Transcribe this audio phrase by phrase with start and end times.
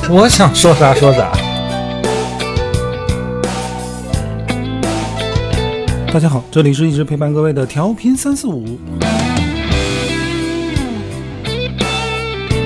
[0.08, 1.30] 我想说啥说啥。
[6.12, 8.78] 大家好，这里是一直陪伴各位的调频三四五，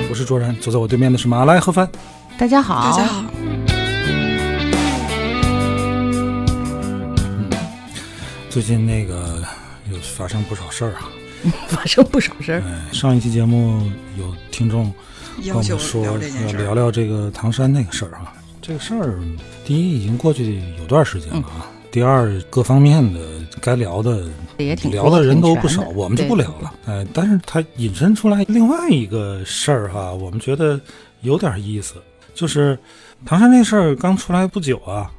[0.09, 1.89] 我是卓然，坐在我对面的是马来和帆。
[2.39, 3.25] 大家好，大家好。
[8.48, 9.42] 最近那个
[9.91, 11.09] 有发生不少事儿啊。
[11.69, 12.62] 发生不少事儿。
[12.62, 13.83] 哎，上一期节目
[14.16, 14.91] 有听众
[15.43, 16.16] 跟我们说要
[16.52, 18.33] 聊聊这个唐山那个事儿啊。
[18.61, 19.20] 这个事儿，
[19.65, 21.67] 第一已经过去有段时间了啊。
[21.91, 23.20] 第二，各方面的
[23.61, 24.27] 该聊的
[24.58, 26.73] 也挺聊的人都不少，我们就不聊了。
[26.86, 30.81] 哎，但是它引申出来另外一个事儿哈，我们觉得
[31.20, 31.95] 有点意思，
[32.34, 32.77] 就是
[33.25, 35.11] 唐山那事儿刚出来不久啊，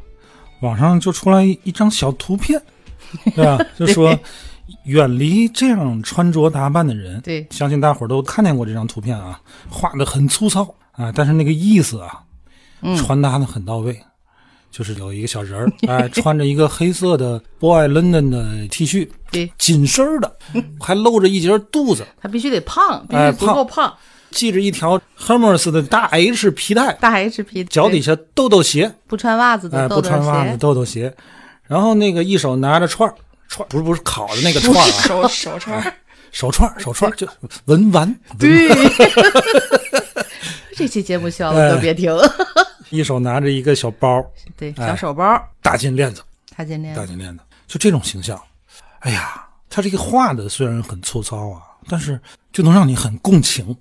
[0.62, 2.62] 网上就出来一张小图片，
[3.36, 3.58] 对吧？
[3.78, 4.18] 就说
[4.86, 7.22] 远离这样穿着打扮的人。
[7.22, 12.22] 对相信大伙儿都看见过这张图片啊，画的很粗糙啊，但是那个意思啊，
[12.82, 14.00] 嗯传达的很到位。
[14.72, 20.36] 就是有一个小人儿， 哎，穿着一个黑色的 Boy London 的 T 恤，对，紧身儿的，
[20.82, 23.94] 还露着一截肚子，他必须得胖，必哎须足够胖。
[24.32, 31.16] 系着一条 Hermes 的大 H 皮带，大 H 皮带脚底下豆豆鞋，不穿袜子哎，的豆豆不穿袜子，豆豆鞋，
[31.68, 33.16] 然后那个一手拿着串儿，
[33.48, 35.94] 串不是不是烤的那个串啊， 手手串儿，
[36.32, 37.28] 手串手串就
[37.66, 38.70] 文玩，对。
[40.76, 42.14] 这期节目笑的都别停。
[42.92, 44.24] 一手拿着一个小包，
[44.58, 46.22] 对，哎小手包，大金链子，
[46.56, 47.00] 大金链子。
[47.00, 48.40] 大金链子，就这种形象，
[49.00, 52.20] 哎呀，他这个画的虽然很粗糙啊，但是
[52.52, 53.76] 就能让你很共情，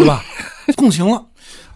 [0.00, 0.24] 对吧？
[0.76, 1.24] 共情了。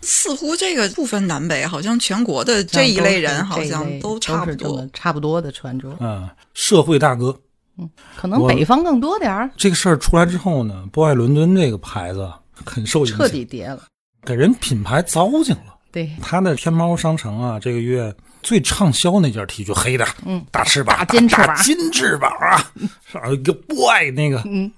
[0.01, 4.87] 似乎这个不分南北，好像全国的这一类人好像都差不多。
[4.93, 7.35] 差不多的穿着，嗯，社会大哥，
[7.79, 13.85] 嗯可能北方更多点儿，这个事儿出来之后呢，波爱伦敦这个牌子啊很受影响，彻底跌了。
[14.23, 15.75] 给人品牌糟践了。
[15.91, 21.47] 对，他的天猫商城啊，这个月最畅销那件 T 恤，黑的，嗯，大翅膀，大金翅膀。
[21.47, 22.73] 大金翅膀啊，
[23.11, 24.71] 上一个 boy 那个，嗯，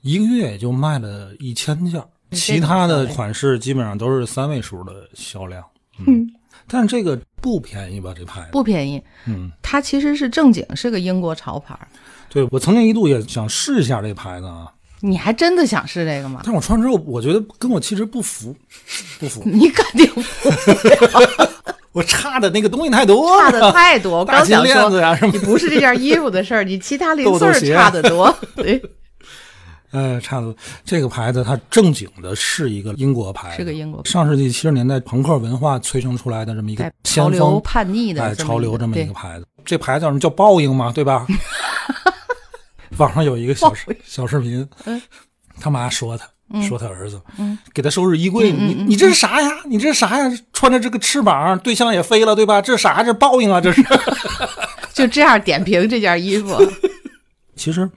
[0.00, 5.62] 一个月也就卖了一千件，这其他的款式基本上都是三位数的销量。
[6.06, 6.26] 嗯，
[6.68, 8.12] 但是这个不便宜吧？
[8.16, 9.02] 这牌子，不便宜。
[9.26, 11.88] 嗯，它其实是正经是个英国潮牌儿，
[12.28, 14.70] 对我曾经一度也想试一下这牌子啊，
[15.00, 16.42] 你还真的想试这个吗？
[16.44, 18.54] 但我穿之后，我觉得跟我气质不符，
[19.18, 20.88] 不符，你肯定不符
[21.92, 24.18] 我差的那个东西太多了，差的太多。
[24.18, 28.36] 我刚想说，子呀什么你不是这件衣服的事儿，你其他零 碎差的多。
[28.54, 28.82] 对，
[29.90, 30.56] 呃，差不多。
[30.84, 39.46] 这个牌子它正经的是一个英国牌子，是个英国牌上世纪七十年代朋克文化催生出来的这么一个潮流叛逆的哎，潮流这么一个牌子。
[39.64, 41.26] 这牌子叫什么叫报应嘛，对吧？
[42.98, 45.00] 网上有一个小视小视频，嗯
[45.60, 46.26] 他妈说他。
[46.62, 49.50] 说他儿子，嗯给他收拾衣柜，你你这是啥呀？
[49.64, 50.32] 你这是啥呀？
[50.52, 52.62] 穿着这个翅膀，对象也飞了，对吧？
[52.62, 53.02] 这是啥？
[53.02, 53.60] 这是报应啊！
[53.60, 53.82] 这是。
[54.94, 56.56] 就这样点评这件衣服。
[57.56, 57.90] 其实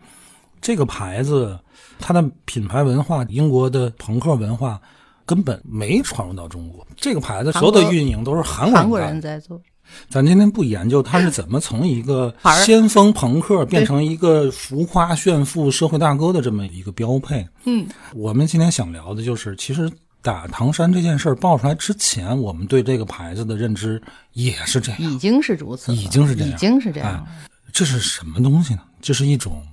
[0.59, 1.59] 这个牌子
[1.99, 4.81] 它的品牌文化，英国的朋克文化
[5.25, 6.85] 根本没传入到中国。
[6.95, 9.61] 这个牌子所有的运营都是韩国韩国人在做，
[10.09, 12.33] 咱今天不研究它是怎么从一个
[12.65, 17.47] 先锋朋克变成一个浮夸炫富社会大哥的这么一个标配。
[17.65, 24.01] 嗯，我们今天想聊的就是，其实打唐山这件事儿爆出来之前，我们对这个牌子的认知
[24.33, 25.01] 也是这样。
[25.01, 27.47] 已经是如此，已经是这样已经是这样哎。
[27.71, 28.81] 这是什么东西呢？
[28.99, 29.63] 这是一种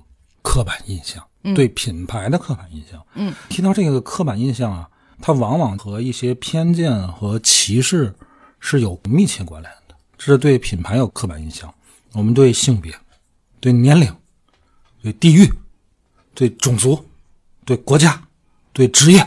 [0.42, 3.00] 刻板印象，对品牌的刻板印象。
[3.14, 4.88] 嗯，提到这个刻板印象啊，
[5.20, 8.14] 它往往和一些偏见和歧视
[8.58, 9.94] 是有密切关联的。
[10.18, 11.72] 这是对品牌有刻板印象，
[12.12, 12.94] 我们对性别、
[13.60, 14.10] 对年龄、
[15.02, 15.46] 对地域、
[16.34, 16.98] 对种族、
[17.64, 18.20] 对国家、
[18.72, 19.26] 对职业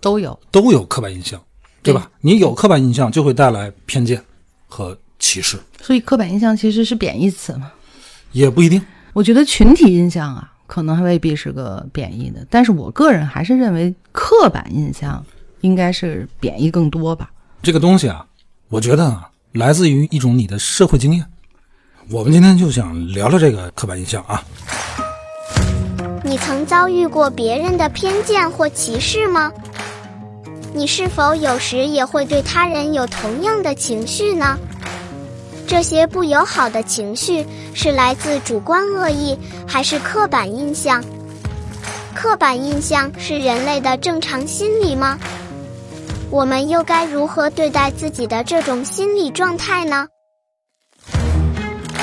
[0.00, 0.38] 都有。
[0.50, 1.42] 都有刻板印象，
[1.82, 2.10] 对吧？
[2.20, 4.22] 你有刻板印象，就会带来偏见
[4.66, 7.72] 和歧视，所以刻板印象其实是贬义词嘛。
[8.32, 8.80] 也不一定。
[9.14, 15.24] 我觉得群体印象啊，可能还未必是个贬义的，但是我个人还是认为刻板印象
[15.60, 17.30] 应该是贬义更多吧。
[17.62, 18.26] 这个东西啊，
[18.68, 21.24] 我觉得啊，来自于一种你的社会经验。
[22.10, 24.42] 我们今天就想聊聊这个刻板印象啊。
[26.22, 29.52] 你曾遭遇过别人的偏见或歧视吗？
[30.74, 34.58] 你是否有时也会对他人有同样的情绪呢？
[35.66, 39.36] 这些不友好的情绪是来自主观恶意，
[39.66, 41.04] 还是刻板印象？
[42.14, 45.18] 刻板印象是人类的正常心理吗？
[46.30, 50.06] 我们又该如何对待自己的这种心理状态呢？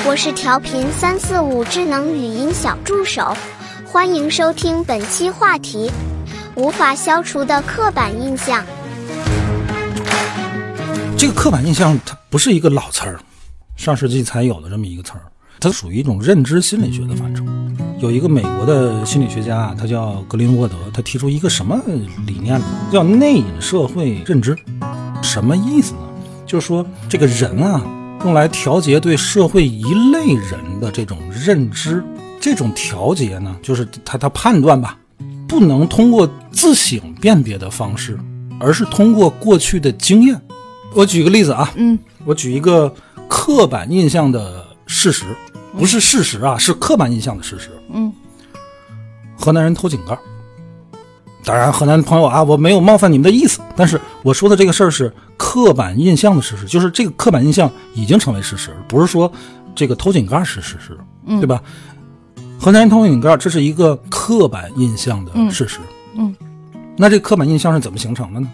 [0.06, 3.34] 我是调频三四五智能语音小助手，
[3.86, 5.90] 欢迎收听本期话题：
[6.54, 8.62] 无法消除的刻板印象。
[11.16, 13.18] 这个刻板印象它不是一个老词儿，
[13.76, 15.22] 上世纪才有的这么一个词儿，
[15.60, 17.44] 它属于一种认知心理学的范畴。
[18.00, 21.80] 有一个美国的心理学家啊，他叫格林沃德，他提出一个什么
[22.26, 22.66] 理念呢？
[22.92, 24.56] 叫内隐社会认知。
[25.22, 26.00] 什么意思呢？
[26.46, 27.82] 就是说这个人啊。
[28.24, 32.02] 用来调节对社会一类人的这种认知，
[32.40, 34.96] 这种调节呢，就是他他判断吧，
[35.46, 38.18] 不能通过自省辨别的方式，
[38.58, 40.40] 而是通过过去的经验。
[40.94, 42.90] 我举个例子啊，嗯，我举一个
[43.36, 45.24] 刻板印象的事实，
[45.76, 47.68] 不是事实啊，是刻板印象的事实。
[47.92, 48.12] 嗯，
[49.36, 50.16] 河南人偷井盖。
[51.44, 59.30] 当然，河南朋友啊，我没有冒犯你们的意思，但是我说的这个事儿是刻板印象的事实，就是这个刻板印象已经成为事实，不是说
[59.74, 60.96] 这个偷井盖是事实，
[61.26, 61.60] 对吧？
[62.60, 65.80] 河南人偷井盖，这是一个刻板印象的事实。
[66.14, 66.32] 嗯，
[66.96, 68.48] 那这刻板印象是怎么形成的呢？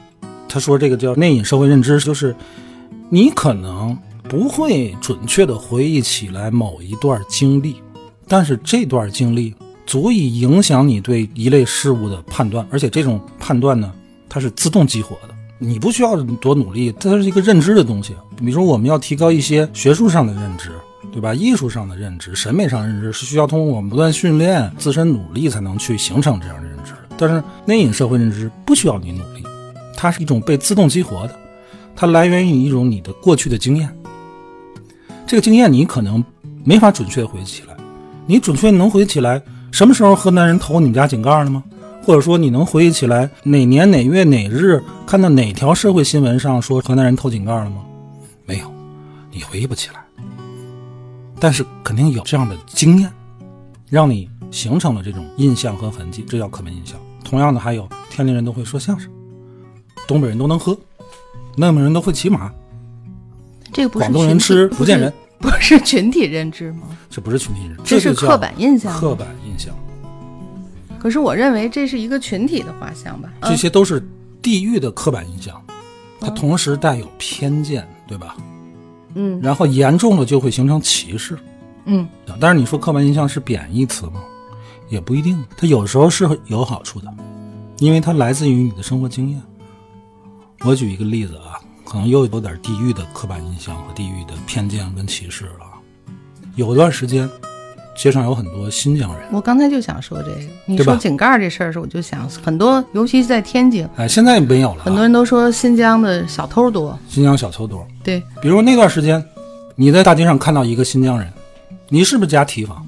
[0.48, 2.34] 他说这个叫内隐社会认知，就是
[3.10, 3.96] 你可能
[4.30, 7.82] 不会准确的回忆起来某一段经历，
[8.28, 9.52] 但是这段经历。
[9.86, 13.92] 足以影响你对一类事物的判断，而且这种判断呢，
[14.28, 18.14] 它是自动激活的，你不需要多努力，它是一个认知的东西。
[18.36, 20.70] 比如说，我们要提高一些学术上的认知，
[21.10, 21.34] 对吧？
[21.34, 26.92] 艺术上的认知、审美上认知，是需要通过我们不断训练、自身努力才能去形成这样的认知。
[27.18, 29.42] 但是内隐社会认知不需要你努力，
[29.96, 31.36] 它是一种被自动激活的，
[31.96, 33.92] 它来源于一种你的过去的经验。
[35.30, 36.24] 这个经验你可能
[36.64, 37.76] 没法准确回忆起来，
[38.26, 39.40] 你准确能回忆起来。
[39.70, 41.62] 什么时候河南人偷你们家井盖了吗？
[42.02, 47.76] 或者说你能回忆起来哪年哪月哪日看到哪条社会新闻上说河南人偷井盖了吗？
[48.44, 48.74] 没有，
[49.30, 50.04] 你回忆不起来。
[51.38, 53.08] 但是肯定有这样的经验，
[53.88, 56.98] 让你形成了这种印象和痕迹，这叫刻板印象。
[57.22, 59.08] 同样的，还有天津人都会说相声，
[60.08, 60.76] 东北人都能喝，
[61.54, 62.50] 内蒙人都会骑马，
[63.72, 65.12] 这个不是广东人吃，福建人。
[65.40, 66.82] 不是群体认知吗？
[67.08, 68.94] 这不是群体认知，这是刻板印象。
[69.00, 69.74] 刻板印象。
[70.98, 73.32] 可是我认为这是一个群体的画像吧？
[73.42, 74.06] 这些都是
[74.42, 75.58] 地域的刻板印象，
[76.20, 78.36] 它同时带有偏见，对吧？
[79.14, 79.40] 嗯。
[79.42, 81.38] 然后严重了就会形成歧视。
[81.86, 82.06] 嗯。
[82.38, 84.20] 但是你说刻板印象是贬义词吗？
[84.90, 87.10] 也不一定，它有时候是有好处的，
[87.78, 89.40] 因为它来自于你的生活经验。
[90.66, 91.56] 我举一个例子啊。
[91.90, 95.66] 可能又有点地域的刻板印象和地域的偏见跟歧视了。
[96.54, 97.28] 有一段时间，
[97.96, 99.26] 街上有很多新疆人。
[99.32, 103.88] 我刚才就想说这个，你说井盖这事儿时，我就想很多，尤其是在天津。
[103.96, 104.84] 哎，现在没有了。
[104.84, 106.96] 很多人都说新疆的小偷多。
[107.08, 107.84] 新疆小偷多。
[108.04, 108.22] 对。
[108.40, 109.20] 比如那段时间，
[109.74, 111.28] 你在大街上看到一个新疆人，
[111.88, 112.86] 你是不是加提防？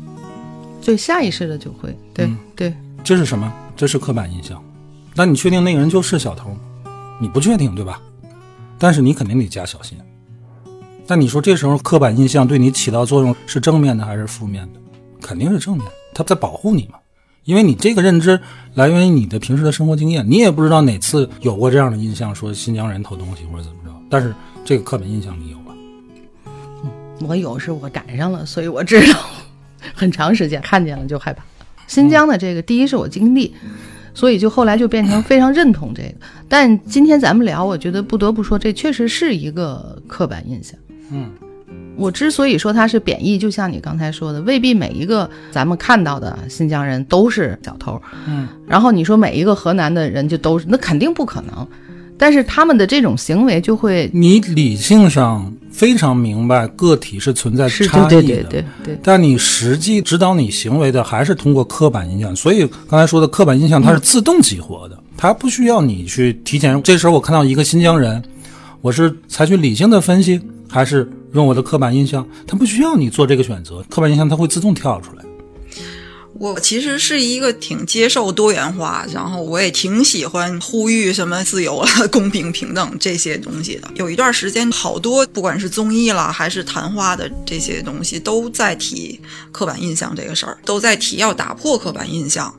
[0.81, 1.93] 对，下意识的就会。
[2.15, 2.73] 对对。
[3.03, 3.53] 这是什么？
[3.77, 4.63] 这是刻板印象。
[5.17, 6.61] 那你确定那个人就是小偷吗？
[7.21, 8.01] 你不确定，对吧？
[8.83, 9.97] 但是你肯定得加小心。
[11.07, 14.81] 那你说这时候刻板印象对你起到作用是正面的还是负面的？
[15.21, 16.99] 肯定是正面，它在保护你嘛。
[17.45, 18.41] 因为你这个认知
[18.75, 23.91] 来源于你的平时的生活经验，你也不知道哪次有过这样的印象，说新疆人偷东西或者怎么着。
[24.11, 24.35] 但是
[24.65, 25.73] 这个刻板印象你有吧？
[26.83, 26.91] 嗯，
[27.29, 29.21] 我有是我赶上了，所以我知道，
[29.95, 31.45] 很长时间看见了就害怕。
[31.87, 33.55] 新疆的这个，第一是我经历。
[34.15, 36.15] 所以就后来就变成非常认同这个，
[36.49, 40.79] 但今天咱们聊，我觉得不得不说，这确实是一个刻板印象。
[41.11, 41.31] 嗯，
[41.97, 48.01] 我之所以说它是贬义，就像你刚才说的，未必每一个咱们看到的新疆人都是小偷。
[48.27, 51.67] 嗯，然后你说每一个河南的人就都是，那肯定不可能。
[52.23, 58.99] 但是他们的这种行为就会，你理性上非常明白个体是存在差异的，对对对对。
[59.03, 66.81] 但你实际指导你行为的还是通过刻板印象，所以刚才说的刻板印象它是自动激活的，它不需要你去提前。
[66.85, 68.23] 这时候我看到一个新疆人，
[68.83, 72.25] 我是采取理性的分析，还是用我的刻板印象？
[72.47, 75.25] 它不需要你做这个选择，刻板印象它会自动跳出来。
[76.43, 83.89] 我其实是一个挺接受多元化，然后我也挺喜欢呼吁什么自由啊、公平平等这些东西的。
[83.95, 89.21] 有一段时间，好多不管是综艺啦，还是谈话的这些东西，都在提
[89.53, 92.53] 刻板印象这个事儿，都在提要打破刻板印象。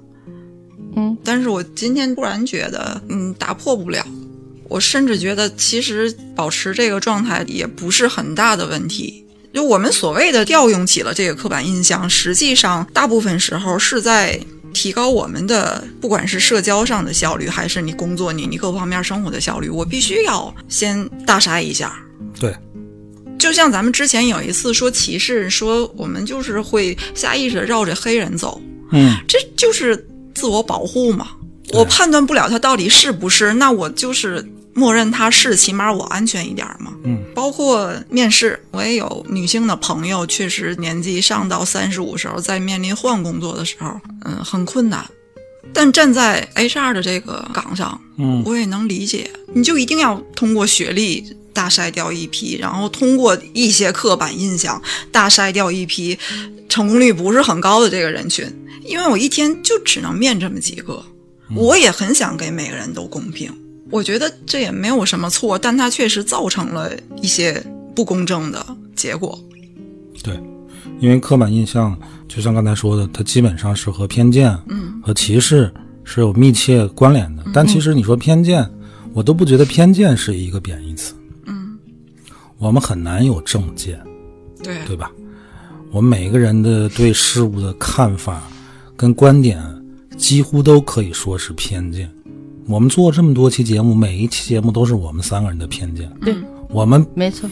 [0.96, 4.08] 嗯，但是我今天突然觉得，嗯，打破不了。
[4.70, 9.23] 我甚至觉得，其实保持这个状态也不是很大的问题。
[9.54, 14.40] 就我们所谓的调用起了这个刻板印象，实际上大部分时候是在
[14.74, 21.96] 提高我们的，不管是社交上的效率，还是你工作你你各方面生活的效率，我必须要先大杀一下。
[22.40, 22.56] 对，
[23.38, 28.60] 就像咱们之前有一次说歧视，说我们就是会下意识的绕着黑人走，
[28.92, 31.28] 嗯，这就是自我保护嘛。
[31.74, 34.44] 我判断不了他到底是不是，那我就是
[34.74, 36.94] 默认他是，起码我安全一点嘛。
[37.04, 45.06] 嗯，包括面试，我也有女性的朋友，确实年纪上到三十五时候，在面临换工作的时候，嗯，很困难。
[45.74, 48.44] 但站在 HR 的这个岗上，嗯。
[48.46, 56.18] 我也能理解，你就一定要通过学历大筛掉一批，然后通过一些刻板印象大筛掉一批
[56.68, 58.46] 成功率不是很高的这个人群，
[58.84, 61.04] 因为我一天就只能面这么几个，
[61.56, 63.52] 我也很想给每个人都公平，
[63.94, 67.64] 我觉得这也没有什么错，但它确实造成了一些
[67.96, 69.40] 不公正的结果。
[70.24, 70.34] 对，
[71.00, 71.96] 因为刻板印象，
[72.28, 75.72] 就像刚才说的，它基本上是和偏见、嗯和歧视
[76.04, 77.44] 是有密切关联的。
[77.54, 78.68] 但其实你说偏见，
[79.14, 81.14] 我都不觉得偏见是一个贬义词。
[81.46, 81.78] 嗯，
[82.58, 84.02] 我们很难有正见，
[84.64, 85.12] 对对吧？
[85.92, 88.42] 我们每个人的对事物的看法
[88.98, 89.62] 跟观点，
[90.18, 92.10] 几乎都可以说是偏见。
[92.68, 96.10] 我们做这么多期节目，每一期节目都是我们三个人的偏见。
[96.22, 96.34] 对，
[96.70, 97.50] 我们没错，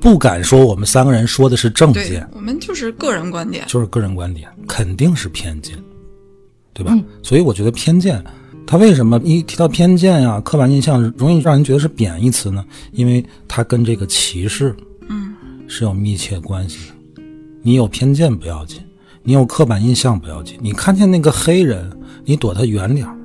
[0.00, 3.64] 不敢说我们三个人说的是正见，，我们就是个人观点。
[3.66, 5.76] 就是个人观点，肯定是偏见，
[6.74, 6.96] 对吧？
[7.22, 8.22] 所以我觉得偏见，
[8.66, 12.64] 它为什么一提到偏见呀、刻板印象，容易让人觉得是贬义词呢？
[12.92, 14.76] 因为它跟这个歧视，
[15.08, 15.34] 嗯，
[15.66, 17.22] 是有密切关系的。
[17.62, 18.80] 你有偏见不要紧，
[19.22, 21.90] 你有刻板印象不要紧，你看见那个黑人，
[22.24, 23.16] 你躲他远点儿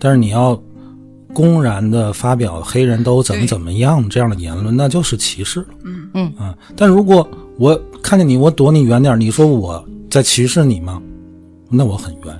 [0.00, 0.60] 但是你要
[1.32, 5.66] 公然的发表黑人都怎么怎么样这样的言论，那就是歧视了。
[5.84, 7.28] 嗯嗯啊，但如果
[7.58, 11.00] 我看见你，我躲你远点，你说我在歧视你吗？
[11.68, 12.36] 那我很冤。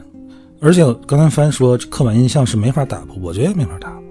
[0.60, 4.02] 而且刚才帆说刻板印象是没法打破，我觉得也没法打破。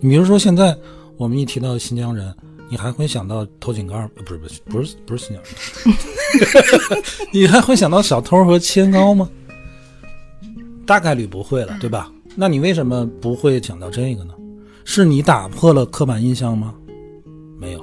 [0.00, 0.76] 你比如说现在
[1.16, 2.32] 我们一提到新疆人，
[2.70, 9.28] 你还会想到偷井盖儿，不是不是不是不是新疆人， 你还会想到小偷和切糕吗？
[10.86, 12.10] 大概率不会了，对吧？
[12.34, 14.34] 那你为什么不会讲到这个呢？
[14.84, 16.74] 是你打破了刻板印象吗？
[17.60, 17.80] 没有，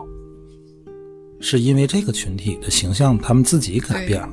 [1.39, 4.29] 是因为这个群体的形象他们自己改变了。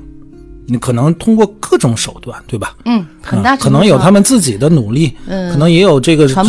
[0.65, 2.75] 你可能通过各种手段，对吧？
[2.85, 6.43] 嗯，很大啊可能有他们自己的努力，嗯可能也有这个上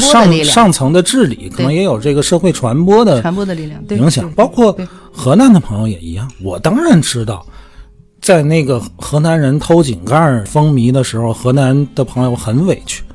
[0.45, 4.79] 上层的治理，可能也有这个社会传播的传播的力量，影响，包括
[5.13, 6.31] 河南的朋友也一样。
[6.41, 7.45] 我当然知道，
[8.21, 13.14] 在那个河南人偷井盖风靡的时候，河南的朋友很委屈对，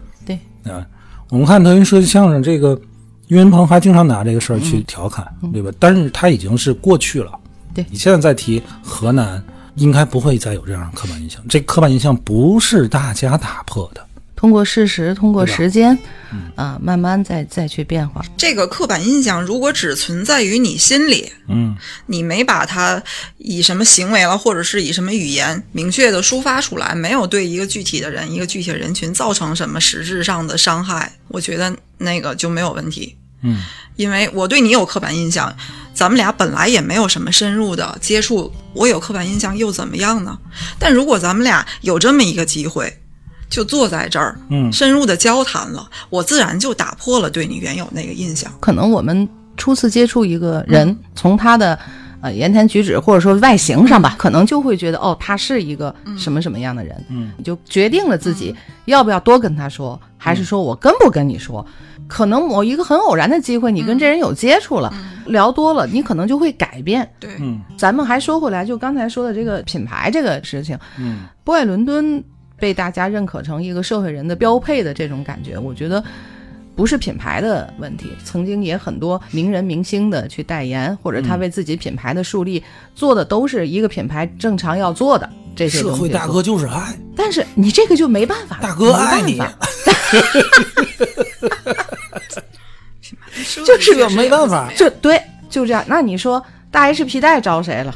[0.69, 0.85] 啊。
[1.29, 2.79] 我们看德云社相声，这个
[3.27, 5.71] 岳云鹏还经常拿这个事儿去调侃，对吧？
[5.79, 7.31] 但是他已经是过去了。
[7.33, 7.39] 嗯
[7.71, 9.41] 对你现在再提河南，
[9.75, 11.39] 应该不会再有这样的刻板印象。
[11.47, 14.03] 这刻板印象不是大家打破的。
[14.39, 15.99] 通过事实，通过时间，
[16.55, 18.23] 啊，慢慢再再去变化。
[18.37, 23.03] 这个刻板印象如果只存在于你心里，嗯，你没把它
[23.37, 33.17] 以什么行为了，或者是以什么语言明确的抒发出来，没有对一个具体的人、一个具体的人群造成什么实质上的伤害，我觉得那个就没有问题。
[33.43, 33.61] 嗯，
[33.97, 35.53] 因为我对你有刻板印象，
[35.93, 40.39] 咱们俩本来也没有什么深入的接触，我有刻板印象又怎么样呢？
[40.79, 43.01] 但如果咱们俩有这么一个机会，
[43.49, 44.71] 就坐在这儿，嗯。
[44.71, 48.51] 深入的交谈了，我自然就打破了对你原有那个印象。
[48.59, 49.27] 可能我们
[49.57, 51.77] 初次接触一个人，从他的
[52.21, 61.65] 呃言谈举止或者说外形上吧，可能就会觉得哦，他是一个什么什么样的人，嗯，你就决定了自己要不要多跟他说，还是说我跟不跟你说。
[62.07, 64.91] 可能某一个很偶然的机会，你跟这人有接触了，
[65.27, 67.07] 聊多了，你可能就会改变。
[67.19, 67.61] 对，嗯。
[67.77, 72.23] 咱们还说回来，就刚才说的这个品牌这个事情，嗯，波爱伦敦
[72.59, 76.03] 被大家认可成一个社会人的标配的这种感觉，我觉得
[76.75, 78.11] 不是品牌的问题。
[78.23, 82.63] 曾经也很多名人明星的去代言，或者他为自己品牌的树立
[82.93, 85.97] 做的都是一个品牌正常要做的这些东西。
[85.97, 89.59] 社会大哥就是爱，但是你这个就没办法，大哥爱你 没办法
[93.55, 95.83] 就是这个没办法这对就这样。
[95.87, 97.95] 那你说大 H 皮带招谁了？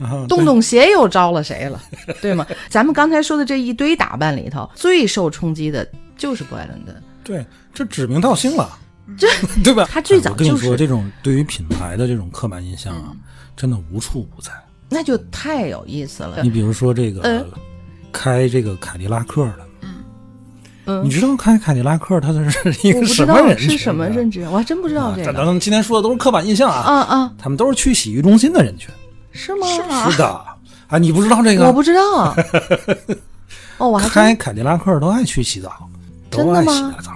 [0.00, 1.80] 啊洞洞鞋又招了谁了？
[2.20, 2.46] 对吗？
[2.68, 7.02] 咱们刚才说的这一堆打扮里头，最受冲击的就是布莱伦敦。
[7.22, 8.78] 对，这指名道姓了，
[9.18, 9.28] 这
[9.62, 9.86] 对吧？
[9.90, 13.12] 他最早哎我跟你说，这种对于品牌的这种刻板印象啊，
[13.56, 14.50] 真的无处不在。
[14.88, 16.50] 那就太有意思了你。
[16.50, 17.44] 比如说这个呃
[18.10, 19.58] 开这个凯迪拉克的，
[20.86, 23.58] 嗯你知道开凯迪拉克他是一个我不知道什么人？
[23.58, 25.32] 是什么认知，我还真不知道啊这个。
[25.32, 28.90] 咱们今天说的都是刻板印象啊，啊啊，他们都是去洗浴中心的人群。
[29.32, 29.66] 是吗？
[29.66, 30.10] 是吗？
[30.10, 30.26] 是的，
[30.88, 31.66] 啊，你不知道这个？
[31.66, 32.34] 我不知道啊。
[33.78, 35.72] 哦，我还真开凯迪拉克都爱去洗澡，
[36.28, 37.10] 都爱真的吗洗个澡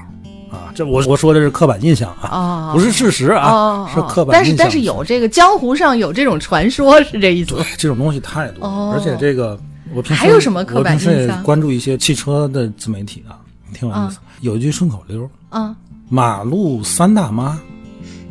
[0.50, 0.72] 啊。
[0.74, 4.56] 这我我说的是刻板印象啊，啊，不是事实啊，哦，是哦刻板印象。
[4.56, 7.64] 但是但是有这个江湖上有这种传说，是这意思对。
[7.76, 9.58] 这种东西太多，哦而且这个
[9.92, 13.36] 我平时还有什么刻板我平时也印象关注一些汽车的自媒体啊，
[13.74, 14.18] 挺有意思。
[14.40, 15.76] 有一句顺口溜：啊，
[16.08, 17.60] 马路三大妈，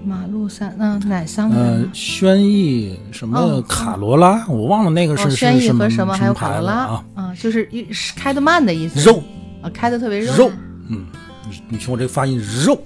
[0.05, 7.03] 马路三嗯哪三个呃？，轩逸什么哦卡罗拉，我忘了那个是轩逸什么和什么还有牌卡罗拉啊？
[7.15, 9.00] 啊，就是一是开的慢的意思。
[9.01, 9.24] 肉
[9.62, 10.51] 啊，开的特别肉，肉
[10.89, 11.05] 嗯，
[11.50, 12.77] 你你听我这发音肉。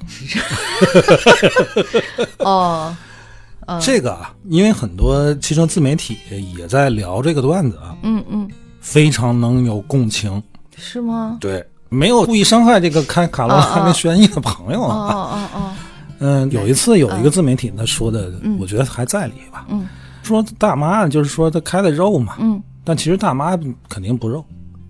[2.39, 2.95] 哦，
[3.65, 6.17] 嗯这个啊，因为很多汽车自媒体
[6.57, 8.47] 也在聊这个段子啊，嗯嗯，
[8.79, 10.41] 非常能有共情。
[10.77, 11.38] 是吗？
[11.41, 15.50] 对，没有故意伤害这个开卡罗拉跟轩逸的朋友啊哦啊。
[15.53, 15.74] 哦哦
[16.19, 19.65] 嗯，有一次有一个自媒体他说的，我觉得还在理吧。
[19.69, 19.88] 嗯，
[20.24, 23.57] 说大妈就是说她开的肉嘛，嗯但其实大妈
[23.89, 24.43] 肯定不肉，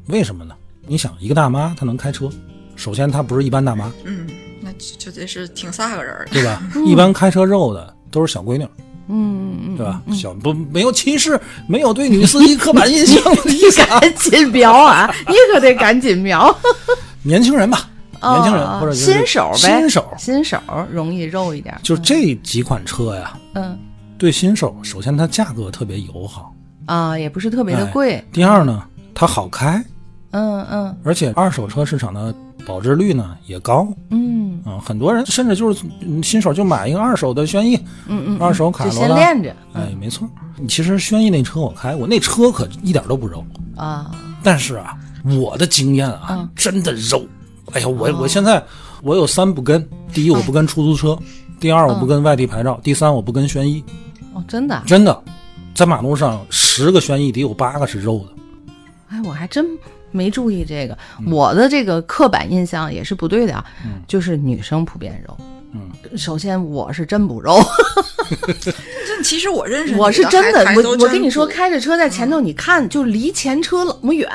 [0.07, 0.53] 为什么呢？
[0.87, 2.29] 你想，一个大妈她能开车，
[2.75, 4.27] 首先她不是一般大妈，嗯，
[4.61, 6.27] 那就就得是挺飒个人。
[6.31, 6.61] 对吧？
[6.85, 8.63] 一般开车肉的都是小闺女，
[9.09, 10.01] 嗯嗯对吧？
[10.13, 13.99] 小不没有歧视，没有对女司机刻板印象的意思啊。
[14.01, 15.13] 赶紧瞄啊！
[15.27, 16.55] 你可得赶紧瞄。
[17.23, 17.89] 年轻人吧，
[18.21, 20.57] 年轻人哦或者就是新手呗，新手新手
[20.91, 21.77] 容易肉一点。
[21.83, 23.77] 就这几款车呀，嗯
[24.17, 26.53] 对新手，首先它价格特别友好，
[26.85, 28.23] 啊，也不是特别的哎贵。
[28.31, 28.83] 第二呢，
[29.13, 29.83] 它好开，
[30.31, 32.33] 嗯嗯而且二手车市场的
[32.65, 33.87] 保值率呢也高。
[34.09, 37.75] 嗯嗯，很多人甚至就是嗯新手就买一个二手的轩逸，
[38.07, 39.15] 嗯嗯，二手卡就罗拉。
[39.15, 40.27] 先练着哎，没错。
[40.67, 43.45] 其实轩逸那车我开过，那车可一点都不肉，
[43.75, 44.09] 啊。
[44.41, 44.97] 但是啊，
[45.39, 47.23] 我的经验啊，嗯真的肉。
[47.73, 48.63] 哎呀，我、我现在
[49.01, 51.17] 我有三不跟：第一，我不跟出租车；
[51.59, 53.83] 第二，我不跟外地牌照；第三，我不跟轩逸。
[54.33, 54.83] 哦，真的啊？
[54.85, 55.23] 真的，
[55.73, 58.73] 在马路上十个轩逸得有八个是肉的。
[59.09, 59.65] 哎，我还真
[60.11, 60.97] 没注意这个。
[61.19, 63.65] 嗯我的这个刻板印象也是不对的啊，
[64.07, 65.37] 就是女生普遍肉。
[66.11, 67.59] 嗯，首先我是真不肉，
[68.61, 74.29] 这其实我认识我是真的，我我跟你说，开着车在前头，你看就离前车那么远，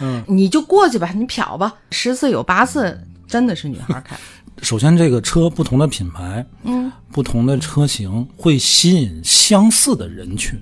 [0.00, 4.16] 嗯，你就过去吧，你瞟吧，十次有八次真的是女孩开，
[4.62, 6.90] 首先，这个车不同的品牌，嗯。
[7.10, 10.56] 不同的车型会吸引相似的人群，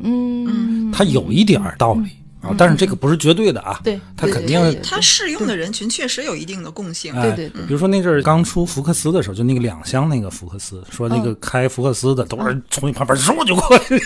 [0.00, 2.10] 嗯，它有一点儿道理
[2.48, 3.80] 啊，但是这个不是绝对的啊。
[3.84, 7.14] 对对它肯定对对它适用的人群确实有一定的共性。
[7.14, 13.98] 哎，对对对比如说那阵儿刚出福克斯的时候，就那个两厢那个福克斯，说那个嗯开福克斯的都是从你旁边嗖就过去，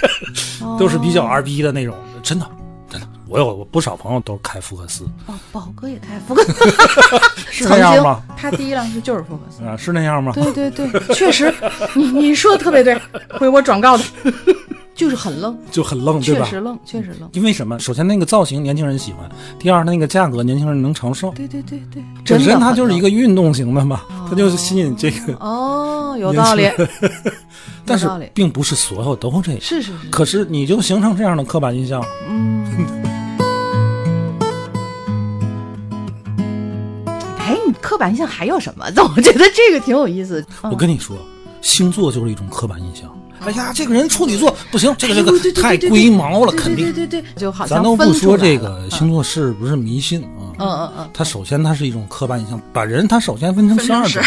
[0.62, 2.46] 哦 都是比较二逼的那种，真的
[2.88, 6.52] 真的，我有不少朋友都是开福克斯，哦宝哥也开福克斯
[7.50, 8.22] 是那样吗？
[8.28, 9.62] 曾经他第一辆车就是福克斯。
[9.64, 10.32] 啊，是那样吗？
[10.34, 11.52] 对对对，确实，
[11.94, 13.00] 你你说的特别对，
[13.38, 14.04] 回我转告的，
[14.94, 16.44] 就是很愣，就很愣，对吧？
[16.44, 17.28] 确实愣，确实愣。
[17.32, 17.78] 因为什么？
[17.78, 19.26] 首先那个造型年轻人喜欢，
[19.58, 21.30] 第二那个价格年轻人能承受。
[21.30, 25.32] 对对对对，本身它就是一个运动型的嘛，它就是吸引这个。
[25.40, 26.68] 哦， 有道理，
[27.86, 29.60] 但是并不是所有都这样。
[29.60, 32.66] 是是是，可是你就形成这样的刻板印象，嗯。
[37.38, 38.84] 哎，你刻板印象还有什么？
[39.16, 40.44] 我觉得这个挺有意思。
[40.64, 41.16] 我跟你说，
[41.62, 43.10] 星座就是一种刻板印象。
[43.40, 46.86] 哎呀，这个人处女座不行，这个这个太龟毛了，肯定。
[46.86, 54.22] 对对对对，就好像咱都不说这个星座是不是迷信啊，嗯嗯嗯，它首先它是一种刻板印象，把人它首先分成十十二种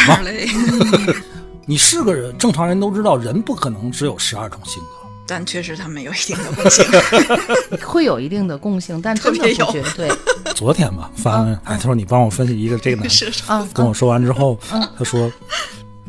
[1.65, 4.89] 你是个人，正常人都知道，人不可能只有十二种性格。
[5.26, 6.86] 但确实他们有一定的共性。
[7.88, 10.12] 会有一定的共性，但真的特别绝对。
[10.54, 14.60] 昨天吧，发他说你帮我分析一个这个男的，跟我说完之后，
[14.97, 15.32] 他说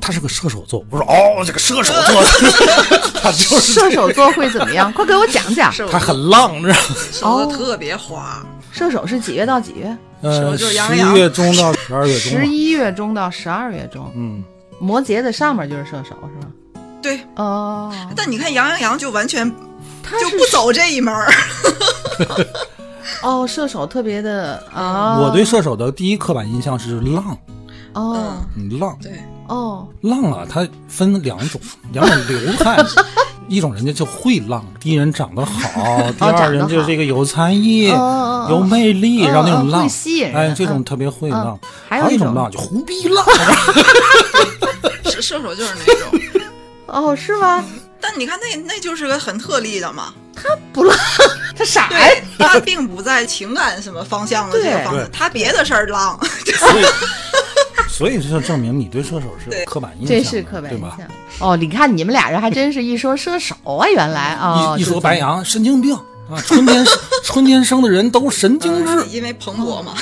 [0.05, 0.85] 他是个射手座。
[0.91, 2.23] 我说哦，这个射手座，
[3.23, 4.93] 他就是射手座会怎么样？
[4.93, 5.73] 快给我讲讲。
[5.91, 6.81] 他很浪，知道吗？
[7.23, 9.97] 哦特别花，射手是几月到几月？
[10.21, 14.13] 呃，十一月中到十二月中，十一月中到十二月中。
[14.15, 14.45] 嗯，
[14.79, 16.53] 摩羯的上面就是射手，是吧？
[17.01, 17.21] 对。
[17.37, 19.51] 哦，但你看杨洋洋就完全
[20.03, 21.33] 他就不走这一门儿，
[23.23, 25.19] 哦，射手特别的啊。
[25.19, 27.39] 我对射手的第一刻板印象是浪，
[27.95, 28.37] 哦
[28.79, 29.13] 浪对，
[29.49, 31.61] 哦浪啊，它分两种，
[31.93, 32.77] 两种流派。
[33.47, 37.89] 一种人家就会浪，第一人长得好， 第二人就是这个有才艺、
[38.49, 41.59] 有魅力，哦哦然后那种浪吸引人哎，这种嗯特别会浪。
[41.87, 43.23] 还有一种浪就胡逼浪，
[45.05, 46.49] 射射手就是那种。
[46.87, 47.63] 哦，是吗？
[48.01, 50.97] 但你看那那就是个很特例的嘛，他不浪，
[51.55, 56.19] 他傻呀对，他并不在情感什么方向的这个方向，他别的事儿浪。
[56.59, 56.85] 所以，
[57.97, 60.75] 所以这就证明你对射手是有刻板印象的，这是刻板？
[60.75, 60.99] 印象。
[61.39, 65.95] 哦，你看你们俩人还真是一说射手啊，原来啊，一说白羊神经病
[66.29, 66.85] 啊，春天
[67.23, 69.07] 春天生的人都神经质。
[69.13, 69.95] 因为蓬勃嘛，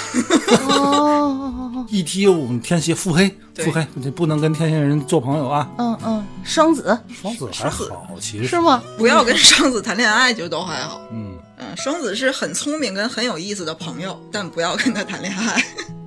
[1.92, 5.68] 一提我们天蝎腹黑，腹黑，你不能跟天蝎人做朋友啊。
[5.76, 8.82] 嗯嗯，双子双子还好，其实是吗？
[8.96, 10.98] 不要跟双子谈恋爱就都还好。
[11.12, 15.62] 嗯，嗯，双子是很聪明跟很有意思的朋友，但不要跟他谈恋爱。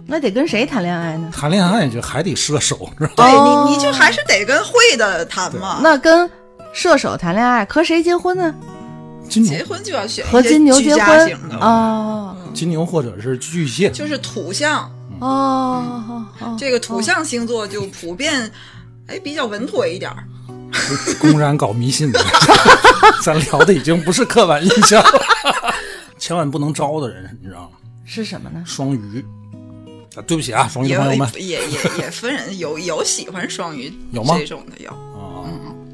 [0.07, 1.29] 那得跟谁谈恋爱呢？
[1.33, 3.13] 谈恋爱就还得射手，是吧？
[3.17, 5.79] 对哦你，你就还是得跟会的谈嘛。
[5.81, 6.29] 那跟
[6.73, 8.53] 射手谈恋爱和谁结婚呢？
[9.27, 14.89] 金牛结，婚就要选和金牛结婚家型的，哦金牛或者是巨蟹，就是土象。
[15.19, 16.25] 哦
[16.59, 18.51] 这个土象星座就普遍，
[19.07, 20.23] 哎，比较稳妥一点儿。
[21.19, 22.19] 公然搞迷信的，
[23.23, 25.21] 咱聊的已经不是刻板印象了，
[26.19, 27.69] 千万不能招的人，你知道吗？
[28.05, 28.61] 是什么呢？
[28.65, 29.25] 双鱼，
[30.15, 34.35] 啊，对不起啊，双鱼朋友们也也也分人，有有喜欢双鱼有吗？
[34.37, 35.45] 这种的有，啊，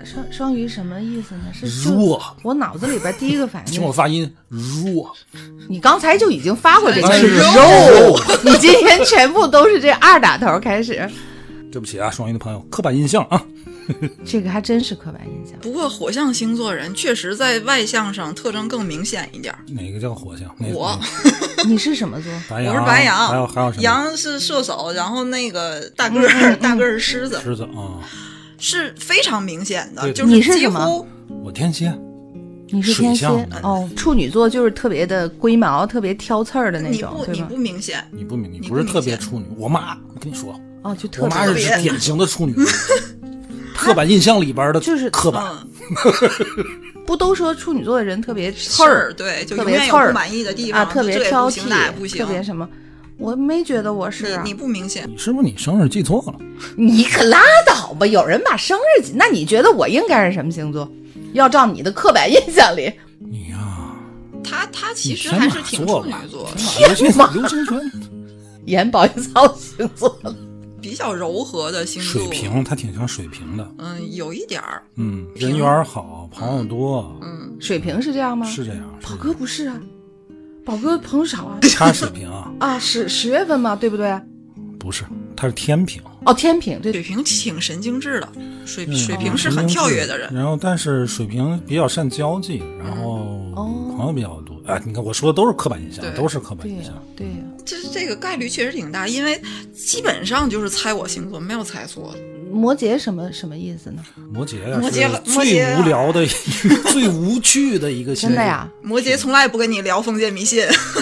[0.03, 1.43] 双双鱼什么意思呢？
[1.53, 5.11] 是弱，我脑子里边第一个反应， 听我发音，弱，
[5.67, 11.09] 你刚才就已经发过这个是哎肉肉， 你今天全部都是这二打头开始，
[11.71, 13.41] 对不起啊，双鱼的朋友，刻板印象啊，
[14.25, 15.59] 这个还真是刻板印象。
[15.59, 19.53] 不过火象星座人确实在外向上特征更明显一点。
[19.67, 20.53] 哪个叫火象？
[20.57, 20.99] 哪我。
[21.67, 22.31] 你是什么座？
[22.49, 23.83] 白羊，我是白羊，还有还有什么？
[23.83, 28.01] 羊是射手，然后那个大个儿、 大个儿是狮子，狮子啊，
[28.57, 30.83] 是非常明显的，就是几你是什么？
[30.85, 31.07] 乎
[31.43, 31.93] 我天蝎，
[32.69, 33.27] 你是天蝎？
[33.61, 37.57] 哦，处女座就是特别的龟毛、特别挑刺儿的那你种，对吗不你不？
[37.57, 41.83] 明显，你不明，你你不是特别处女，我妈，我跟你说，哦，就特我妈是别特别。
[41.83, 42.55] 典型的处女，
[43.81, 52.67] 刻板印象里边的就是刻板，嗯，不都说处女座的人特别刺刺儿儿，对，就特永别刺儿远有不满意的地方啊，特别挑剔特，别什么？
[53.17, 56.35] 我没觉得我是啊你你不明显，你是不是你生日记错了？
[56.75, 58.05] 你可拉倒吧！
[58.05, 60.89] 有人把生日记，那你觉得我应该是什么星座？
[61.33, 63.57] 要照你的刻板印象里，你呀，
[64.43, 67.91] 他他其实还是挺处女座，天马流星流星拳，
[68.65, 70.35] 演保育操星座了。
[70.81, 78.45] 比较柔和的星座，水瓶，他挺像水瓶的，嗯，有一点儿，嗯，人缘好，朋友多，嗯，水瓶是这样吗？
[78.45, 79.79] 是这样，宝哥不是啊，
[80.65, 84.19] 宝哥朋友少啊他水瓶啊，啊，十十月份嘛，对不对？
[84.79, 85.03] 不是，
[85.35, 86.91] 他是天平，哦，天平对。
[86.91, 88.27] 水瓶挺神经质的，
[88.65, 93.19] 水嗯水瓶是很跳跃的人，然后，但是水瓶比较善交际，然后
[93.55, 93.93] 哦。
[93.95, 94.50] 朋友比较多。
[94.65, 96.93] 哎，你看我说的都是刻板印象，都是刻板印象。
[97.15, 97.33] 对呀，
[97.65, 99.41] 这这个概率确实挺大，因为
[99.73, 102.19] 基本上就是猜我星座，没有猜错的。
[102.51, 104.03] 摩羯什么什么意思呢？
[104.31, 106.27] 摩羯呀，摩羯是摩羯最无聊的、
[106.91, 108.35] 最无趣的一个星座。
[108.35, 108.69] 真的呀？
[108.81, 110.61] 摩羯从来不跟你聊封建迷信，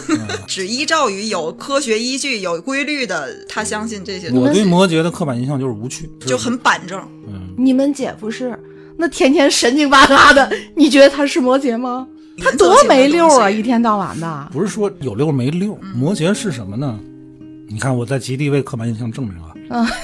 [0.09, 6.99] 嗯 只依照于有科学依据、有规律的，他相信这些东西，我对摩羯的刻板印象就是无趣，就很板正。
[7.27, 8.57] 嗯，你们姐夫是
[8.97, 12.07] 那天天神经巴拉的，你觉得他是摩羯吗？
[12.41, 14.49] 他多没溜啊，一天到晚的。
[14.51, 15.77] 不是说有溜没溜。
[15.95, 16.99] 摩羯是什么呢？
[17.67, 19.53] 你看我在极力为刻板印象证明啊。
[19.69, 19.85] 嗯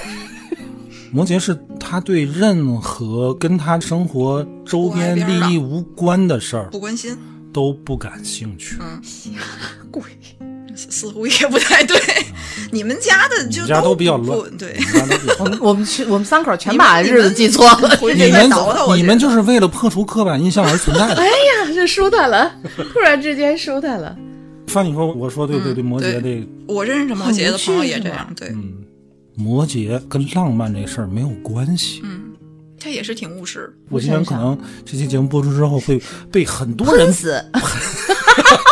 [1.12, 7.16] 摩羯是他对任何跟他生活周边利益无关的事儿不关心，
[7.52, 8.76] 都不感兴趣。
[8.80, 9.00] 嗯，
[9.90, 10.02] 鬼，
[10.76, 11.98] 似似乎也不太对。
[12.70, 14.76] 你们家的就家都比较乱，对
[15.38, 17.98] 我们我们去我们三口全把日子记错了。
[18.14, 18.50] 你们
[18.96, 21.22] 你们就是为了破除刻板印象而存在的。
[21.22, 22.52] 哎呀，这舒坦了，
[22.92, 24.16] 突然之间舒坦了。
[24.66, 28.74] 翻你说，我说对对对，摩羯这个，我认识摩羯的朋友也这样，对，嗯，
[29.36, 32.02] 摩羯跟浪漫这事儿没有关系。
[32.02, 32.32] 嗯，
[32.80, 33.72] 他也是挺务实。
[33.88, 37.44] 我今天可能这期节目播出之后会被很多人喷死！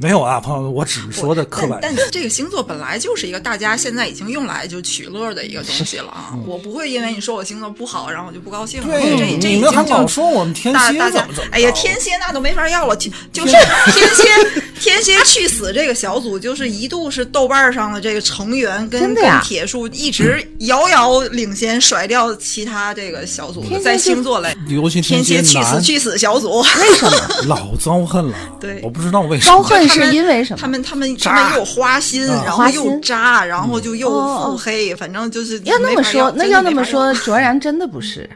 [0.00, 1.94] 没有啊，朋友们，我只是说的刻板但。
[1.94, 6.38] 但这个星座本来就是一个大家现在已经用来就取乐的一个东西了啊！
[6.46, 8.86] 我不会因为你说我星座不好，然后我就不高兴了。
[8.86, 11.50] 这对，这你们还已经就老说我们天蝎怎么怎么？
[11.50, 13.10] 哎呀，天蝎那都没法要了，就
[13.44, 13.52] 是
[13.92, 27.18] 天蝎天蝎去死这个小组，就是一度是豆瓣上的这个成员跟跟铁树一直遥遥领先，甩掉其他这个小组的，在天蝎星座类，尤其天蝎去死去死小组，为什么？
[27.48, 28.36] 老遭恨了。
[28.60, 29.52] 对我不知道为什么。
[29.56, 30.58] 遭恨他们是因为什么？
[30.60, 38.28] 他们他们他们又花心，啊然后又渣，然后就又腹黑，反正就是要那么说，那要那么，说，卓然真的不是。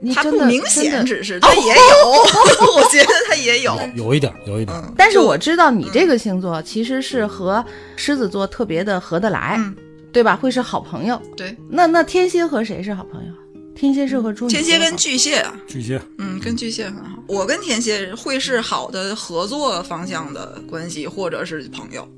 [0.00, 2.10] 你真的要他不明显，只是他也有，
[2.76, 3.78] 我觉得他也有。
[3.94, 4.76] 有一点，有一点。
[4.76, 7.64] 嗯，但是我知道你这个星座其实是和
[7.96, 9.74] 狮子座特别的合得来，嗯
[10.10, 10.34] 对吧？
[10.36, 11.20] 会是好朋友。
[11.36, 13.32] 对那那天蝎和谁是好朋友？
[13.76, 14.50] 天蝎是和处女。
[14.50, 17.22] 天蝎跟巨蟹啊，巨蟹，嗯，跟巨蟹很好。
[17.28, 22.08] 我跟天蝎会是好的合作方向的关系，或者是朋友。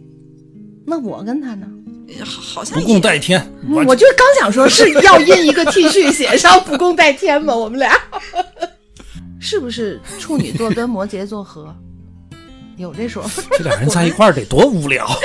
[0.87, 1.66] 那我跟他呢？
[2.24, 3.40] 好好像不共戴天。
[3.62, 7.54] 嗯我就刚想说，是要印一个 T 恤写上“不共戴天”吗？
[7.54, 7.96] 我们俩
[9.40, 11.74] 是不是处女座跟摩羯座合？
[12.76, 13.42] 有这说法？
[13.58, 15.06] 这俩人在一块儿得多无聊。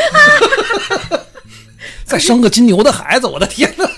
[2.06, 3.90] 再生个金牛的孩子，我的天哪！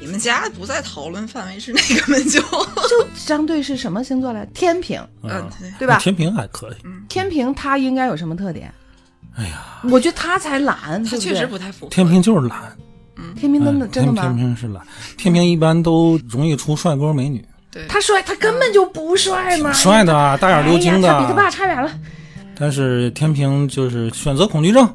[0.00, 4.46] 你们家不在讨论范围之内，根本就就相对是什么星座来？
[4.54, 5.98] 天平，嗯，对对吧？
[5.98, 6.74] 天平还可以，
[7.08, 8.72] 天平他应该有什么特点？
[9.36, 11.90] 哎呀，我觉得他才懒，他确实不太符合。
[11.90, 12.76] 天平就是懒，
[13.16, 14.36] 嗯天平真的哎真的天天？
[14.36, 21.50] 平是懒，天平一般都容易出帅哥美女，对，他帅，他根本就不帅嘛，帅的啊，大眼溜晶的他比他爸啊。
[21.50, 21.90] 差远了。
[22.56, 24.88] 但是天平就是选择恐惧症，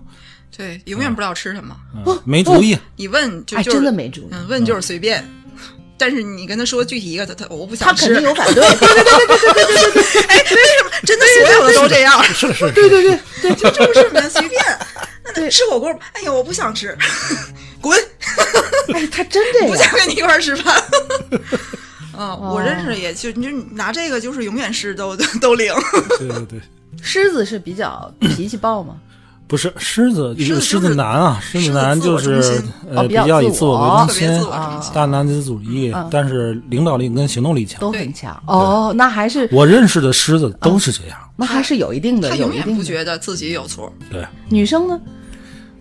[0.56, 1.76] 对，永远不知道吃什么。
[1.94, 2.78] 嗯没主意。
[2.96, 5.22] 一问就哎，就是真的没主意，嗯，问就是随便。
[6.00, 8.64] 但是你跟他说具体一个，他他我不想吃，他肯定有反对。
[8.80, 12.24] 对对对对对对对对对 哎，为什么真的所有的都这样？
[12.24, 14.60] 是是对对对对，就就 是蛮随便。
[15.26, 16.98] 那对吃火锅，哎呀，我不想吃，
[17.82, 18.00] 滚，
[18.94, 19.68] 哎，他真这样。
[19.70, 20.82] 不想跟你一块儿吃饭。
[21.32, 21.40] 嗯，
[22.18, 25.74] 哦我认识也就你就拿这个就是永远是都都都灵。
[26.18, 26.62] 对对对，
[27.02, 28.96] 狮子是比较脾气暴吗？
[29.50, 34.48] 不是狮子，狮狮子就是子男啊，狮子男就是呃哦比较较以自我为中心
[34.94, 37.82] 大男子主义嗯，但是领导力跟行动力强。
[37.82, 41.18] 都很强哦，那还是我认识的狮子都是这样。
[41.36, 42.84] 那还是有一定的，他永远不有一定的。
[42.86, 43.92] 觉得自己有错。
[44.12, 45.00] 对，女生呢？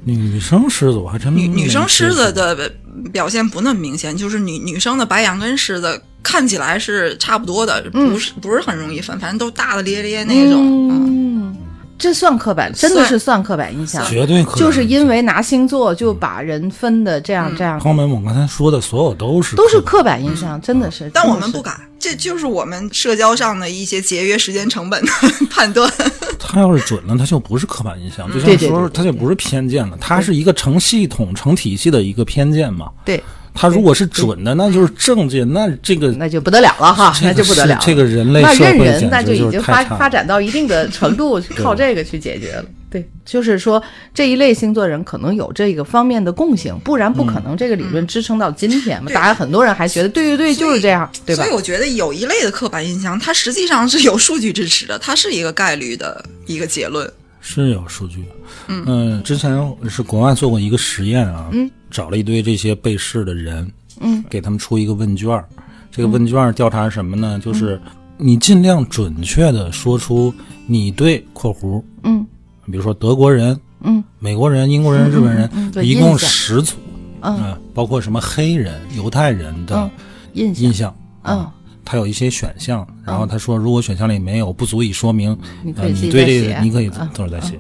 [0.05, 2.73] 女生狮子我还真女没女生狮子的
[3.13, 10.89] 表现不那么明显，就是女女生的白羊跟狮子看起来是差不多的，嗯不是不是很容易分，反正都大大咧咧那种。
[10.89, 11.57] 嗯，嗯，
[11.99, 21.11] 这算刻板，真的是算刻板印象，绝对可能就是因为拿星座就把人分的这样这样，方门我刚才说的所有都是都是刻刻板印象，真的是。
[21.13, 25.11] 但我们不敢，这就是我们社交上的一些节约时间成本的
[25.51, 25.91] 判断。
[25.99, 26.11] 板。
[26.39, 32.89] 他要是准了，他就不是刻板印象，就像说他就不是偏见了，他是一个成系统、成体系的一个偏见嘛。
[33.05, 33.23] 对，
[33.61, 42.65] 他如果是准的，那就是正见，那 这个那就不得了了哈，那就不得了这个人类那社会认人，那就已经发发展到一定的程度，靠这个去解决了。
[42.91, 43.83] 对，就是说
[44.15, 49.09] 这一类星座人可能有这个方面的共性，不然不可能这个理论支撑到今天嘛。
[49.09, 51.55] 对大家很多人还觉得，对对对，就是这样，对吧所以？
[51.55, 57.11] 我觉得有一类的刻板印象，它实际上是有数据支持的，它是一个概率的一个结论。
[57.41, 58.25] 是有数据。
[58.69, 59.51] 嗯，之前
[59.89, 63.71] 是国外做过一个实验啊，嗯，找了一堆这些被试的人，
[64.01, 65.49] 嗯，给他们出一个问卷儿。
[65.91, 67.39] 这个问卷儿调查什么呢？
[67.43, 67.81] 就是
[68.17, 70.33] 你尽量准确的说出
[70.67, 72.27] 你对（括弧）嗯。
[72.67, 74.03] 比如说德国人、嗯。
[74.19, 75.51] 美国人、英国人、日本人，
[75.85, 76.77] 一共十组，
[77.21, 77.37] 嗯。
[77.43, 79.91] 嗯，包括什么黑人、犹太人的嗯，
[80.35, 81.39] 印象印象，嗯。
[81.39, 85.37] 啊，他有一些选项，然后他说，如果选项里没有，不足以说明，
[85.77, 87.59] 呃，你对这个你可以等会儿再写。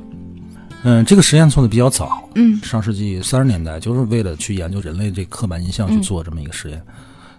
[0.84, 2.60] 嗯，这个实验做的比较早，嗯。
[2.62, 6.82] 上世纪三十年代，就是为了去研究人类这刻板印象去做这么一个实验。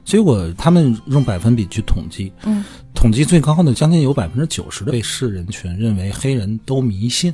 [0.03, 2.63] 结果他们用百分比去统计，嗯，
[2.95, 7.33] 统计最高的将近有百分之九十的被试人群认为黑人都迷信，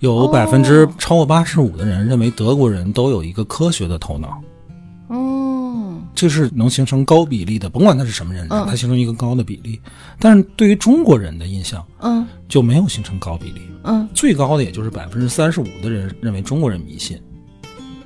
[0.00, 4.40] 有百分之超过八十五的人认为德国人都有一个科学的头脑。
[5.10, 5.41] 嗯
[6.22, 9.80] 这是能形成高比例的，甭管他是什么人，嗯他形成一个高的比例。
[10.20, 17.20] 但是对于中国人的印象嗯就没有形成高比例，嗯最高的也就是百分之三十五的人认为中国人迷信。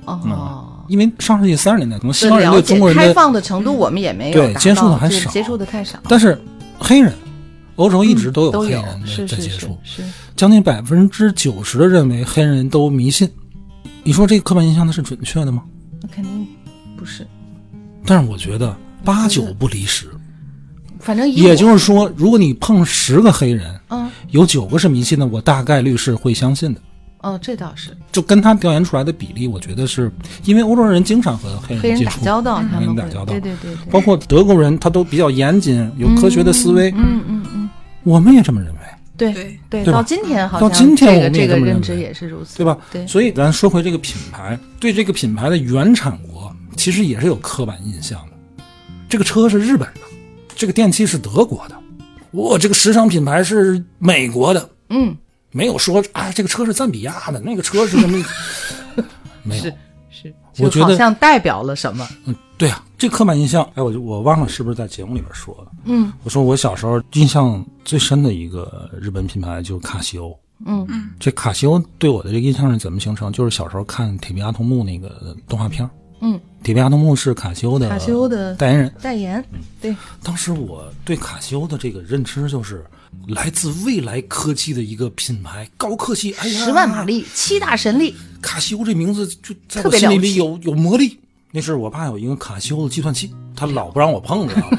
[0.05, 0.83] 哦。
[0.87, 5.99] 因为上世纪三十年代，可能西方人对中国人的，开放的程度，我们也没有对接触的还少接触的太少。
[6.09, 6.41] 但是
[6.79, 7.13] 黑人，
[7.75, 8.83] 欧洲一直都有黑人，
[9.27, 10.01] 在接触，是，
[10.35, 13.29] 将近百分之九十的认为黑人都迷信。
[14.01, 15.63] 你说这个刻板印象它是准确的吗？
[16.01, 16.47] 那肯定
[16.97, 17.27] 不是。
[18.07, 20.07] 但是我觉得八九不离十。
[20.99, 26.81] 反正也就是说，如果你碰十个黑人，嗯有九个是迷信的，我大概率是会相信的。
[27.21, 30.11] 哦，这倒是就跟他调研出来的比例，我觉得是
[30.45, 36.91] 因为欧洲人经常和黑黑人人接触，打交道，他黑人们打交道对对对对，包括德国人，他都比较严谨，有科学的思维。
[36.91, 37.69] 嗯嗯嗯，
[38.03, 38.79] 我们也这么认为，
[39.15, 42.77] 对对对，到今天好到像到今天我们也这个认知这么认为也是如此，对吧？
[42.91, 48.63] 对所以咱说回这个品牌，对这个品牌的原产国其实也是有刻板印象的。
[49.09, 50.01] 这个车是日本的，
[50.55, 51.75] 这个电器是德国的，
[52.31, 55.15] 我这个时尚品牌是美国的，嗯，
[55.51, 58.23] 没有说啊这个车是赞比亚的，那个车是什么？
[59.43, 59.63] 没有。
[59.63, 59.73] 是
[60.09, 65.71] 是，我觉得好像代表了什么，嗯，对啊，这刻板印象，哎，我就我忘了是不是在节目里边说的。
[65.85, 70.37] 嗯我说我小时候印象最深的一个日本品牌就是卡西欧。
[70.65, 73.31] 嗯嗯这卡西欧对我的这个印象是怎么形成？
[73.31, 78.93] 就是小时候看《铁臂阿童木》那个动画片儿嗯，铁臂阿童木是卡西欧的卡西欧的代言人。
[79.01, 79.43] 代言，
[79.81, 82.85] 对，当时我对卡西欧的这个认知就是
[83.27, 91.19] 来自未来科技的一个品牌，高科技，哎呀，十万马力，七大神力，卡西欧这名字就在特我心里有有魔力。
[91.51, 94.77] 那是我爸有一个卡西欧的计算器，他老不让我碰，知道吗？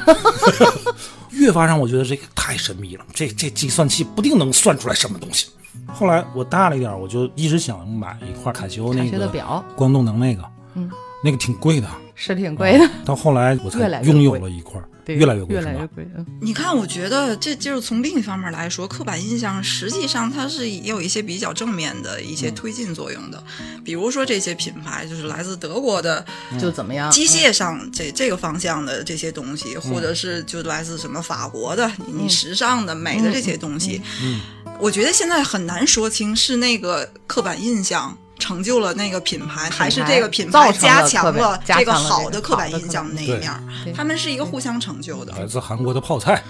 [1.31, 5.47] 越发让我觉得这个太神秘了，这这计算器不定能算出来什么东西。
[5.87, 10.43] 后来我大了一点，我就一直想买一块卡西欧那个表光动能那个，
[10.75, 10.89] 嗯，
[11.23, 23.43] 那个挺贵的，是挺贵的，到后来我 才越来越拥有贵了一块，对，越来越贵，越是吧来越贵，嗯，你看，我觉得这就是从另一方面来说，刻板印象实际上它是也有一些比较正面的一些推进作用的。
[23.83, 26.25] 比如说这些品牌就是来自德国的
[26.57, 27.11] 就怎么样？
[27.11, 34.39] 机械上这这个方向的这些东西，或者是就来自什么法国的你你时尚的美的这些东西，嗯，
[34.79, 38.17] 我觉得现在很难说清是那个刻板印象。
[38.39, 43.51] 成就了那个品牌，还是这个品牌加强了这个加了好的刻这个好的刻板印象板那一面？
[43.93, 45.33] 他们是一个互相成就的。
[45.33, 46.41] 来自韩国的泡菜，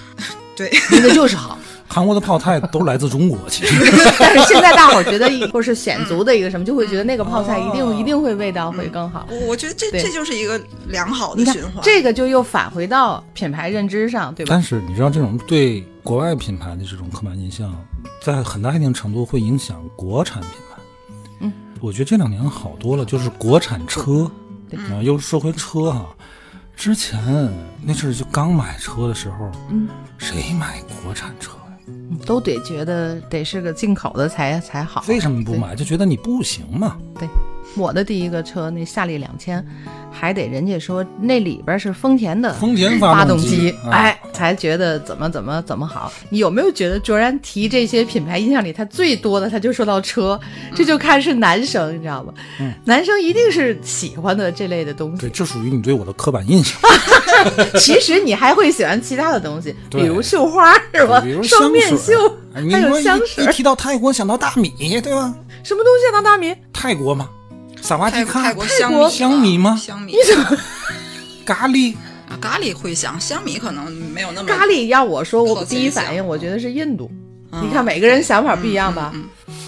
[0.56, 1.58] 对， 那个就是好。
[1.92, 3.74] 韩国的泡菜都来自中国，其实
[4.20, 9.28] 但是现在大伙儿觉得一，或是显族的一个什么，就会觉得那个泡菜一定、一定会味道会更好。
[9.28, 11.82] 我我觉得这这就是一个良好的循环。
[11.82, 14.62] 这个就又返回到品牌认知上，对吧但？
[14.62, 17.76] 是你知道，这种对国外品牌的这种刻板印象，
[18.24, 20.69] 在很大一定程度会影响国产品牌。
[21.80, 24.30] 嗯，我觉得这两年好多了，就是国产车，
[25.02, 26.16] 又说回车哈、
[26.76, 27.20] 之前
[27.82, 29.88] 那阵儿就刚买车的时候，嗯，
[30.18, 31.56] 谁买国产车呀？
[32.26, 35.04] 都得觉得得是个进口的才才好。
[35.08, 35.76] 为什么不买？
[35.76, 36.98] 就觉得你不行嘛。
[37.18, 37.28] 对，
[37.76, 39.64] 我的第一个车那夏利两千，
[40.12, 46.12] 还得人家说那里边是丰田的丰田发动机，啊、哎，才觉得怎么怎么怎么好。
[46.30, 50.40] 你有没有觉得卓然提这些品牌印象里，他最多的他就说到车，
[50.76, 52.34] 这就看是男生，你知道吗？
[52.60, 55.36] 嗯男生一定是喜欢的这类的东西对，西。
[55.36, 56.78] 这属于你对我的刻板印象。
[57.80, 61.44] 其实你还会喜欢其他的东西， 比如绣花是吧比如？
[61.44, 62.14] 双面绣，
[62.54, 64.70] 还有香水一，提到泰国想到大米，
[65.02, 65.34] 对吧？
[65.64, 66.56] 什么东西想到大米？
[66.74, 67.30] 泰国嘛，
[67.82, 70.58] 萨瓦迪卡泰泰国香米香米吗香米你怎么
[71.46, 71.96] 咖喱，
[72.28, 74.88] 啊，咖喱会香，香米可能没有那么咖喱？
[74.88, 77.10] 要我说，我第一反应我觉得是印度。
[77.12, 79.12] 嗯你看每个人想法不一样吧？
[79.16, 79.24] 嗯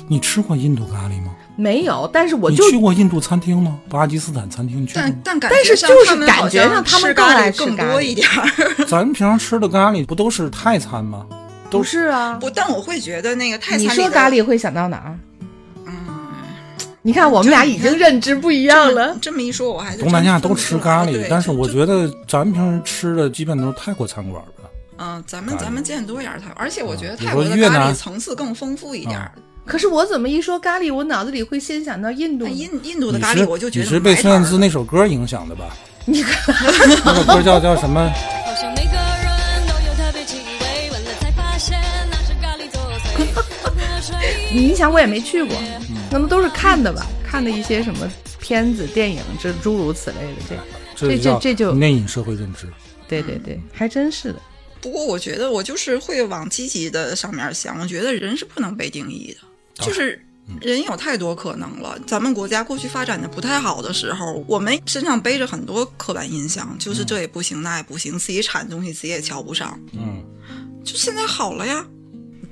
[0.08, 1.32] 你吃过印度咖喱吗？
[1.56, 3.80] 没有，但是我你就去过印度餐厅吗？
[3.90, 5.02] 巴基斯坦餐厅去过？
[5.02, 8.86] 但但感但是就是感觉上他们咖更爱喱更吃咖喱多一点儿。
[8.88, 11.26] 咱们平常吃的咖喱不都是泰餐吗？
[11.72, 12.38] 都不是啊。
[12.40, 15.18] 不，但我会觉得那个泰餐你说咖喱会想到哪儿？
[17.04, 19.18] 嗯，你看我们俩已经认知不一样了。
[19.22, 24.70] 这么一说，我还东南亚都吃咖喱但是我觉得咱们平时吃的基本都是泰国餐馆吧。
[24.98, 29.32] 嗯，咱们咱们见多一点儿泰，而且我觉得泰国的咖喱说越南层次更丰富一点儿。
[29.66, 35.66] 可是我怎么一说咖喱，我脑子里会先想到印度印印度的咖喱，我就觉得你得是被孙燕姿那首歌影响的吧？
[36.06, 36.56] 你看，
[37.06, 38.12] 那首歌叫叫什么？
[44.54, 45.56] 你想我也没去过，
[46.12, 47.06] 那么都是看的吧？
[47.26, 50.64] 看的一些什么片子、电影，这诸如此类的。
[50.96, 52.68] 这，这这这就内隐社会认知。
[53.08, 54.42] 对对对，还真是的。
[54.82, 60.22] 不过我觉得我就是会往积极的上面想，我觉得人是不能被定义的，就是。
[60.60, 61.98] 人有太多可能了。
[62.06, 69.80] 咱们国家过去发展的不太好的时候，我们身上背着很多刻板印象，就是这也不行，那也不行，自己产东西自己也瞧不上。
[69.94, 70.22] 嗯，
[70.84, 71.86] 就现在好了呀，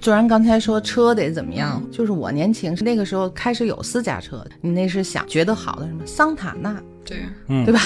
[0.02, 7.82] 虽然刚才说车得怎么样，就是我年轻那个时候开始有私家车，你那是想觉得好的什么桑塔纳，对，嗯对吧？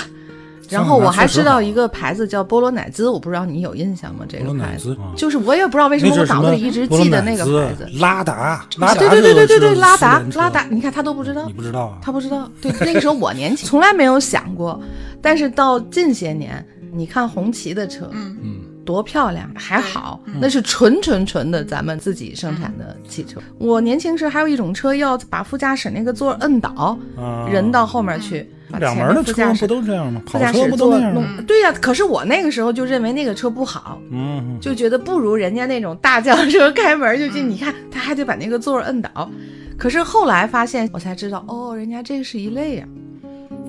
[0.69, 4.25] 然后我还知道一个牌子叫波罗乃兹，我不知道你有印象吗？
[4.27, 7.87] 这个牌子就是我也不知道为什么我脑子里一直记得那个牌子。
[7.99, 11.99] 拉达，拉达对对对对对对，拉达拉达，你看他都不知道你，不知道啊？
[12.01, 12.49] 他不知道。
[12.61, 14.81] 对，那个时候我年轻，从来没有想过。
[15.21, 23.39] 但是到近些年，你看红旗的车，嗯嗯，多漂亮，还好，那是纯纯纯的咱们自己生产的汽车。
[23.57, 30.21] 我年轻时还有一种车要把副驾驶那个座摁倒，啊人到后面去，两前门的车不都这样吗？
[30.27, 31.45] 副跑车不都那样？
[31.45, 37.49] 对呀、可是我那个时候就认为那个车不好，嗯，就觉得不如人家那种大轿车开门就进。
[37.49, 39.29] 你看他还得把那个座儿摁倒，
[39.77, 42.85] 可是后来发现，我才知道哦，人家这是一类呀、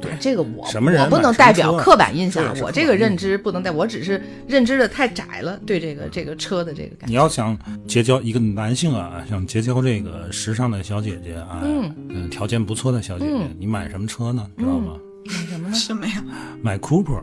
[0.04, 7.06] 对，这个我什么人我不能代表刻板印象我这个认知不能代，我只是认知的太窄了，对这个这个车的这个感觉。
[7.06, 14.46] 你要想结交一个男性啊，想结交这个时尚的小姐姐啊，嗯嗯，条件不错的小姐姐，嗯你买什么车呢？
[14.58, 14.94] 知道吗？
[15.26, 15.74] 买什么呢？
[15.74, 16.22] 什么呀？
[16.60, 17.22] 买 Cooper，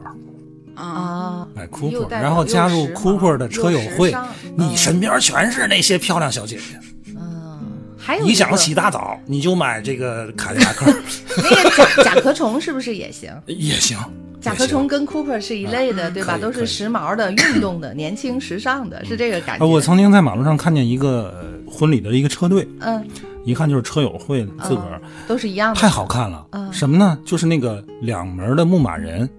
[0.73, 4.13] 啊，啊，买 Cooper，然后加入 Cooper 的车友会
[4.57, 6.79] 你身边全是那些漂亮小姐姐。
[8.01, 10.91] 嗯，还有你想洗大澡，你就买这个卡迪拉克
[11.37, 13.31] 那个甲甲壳虫是不是也行？
[13.45, 13.97] 也行。
[14.41, 16.35] 甲壳虫跟 Cooper 是一类的，对吧？
[16.35, 19.63] 都是时髦的、运动的、年轻时尚的，是这个感觉。
[19.63, 23.07] 啊，我曾经在马路上看见一个呃婚礼的一个车队，嗯，
[23.45, 25.79] 一看就是车友会自个儿，都是一样的。
[25.79, 26.43] 太好看了。
[26.53, 27.15] 嗯什么呢？
[27.23, 29.29] 就是那个两门的牧马人，嗯，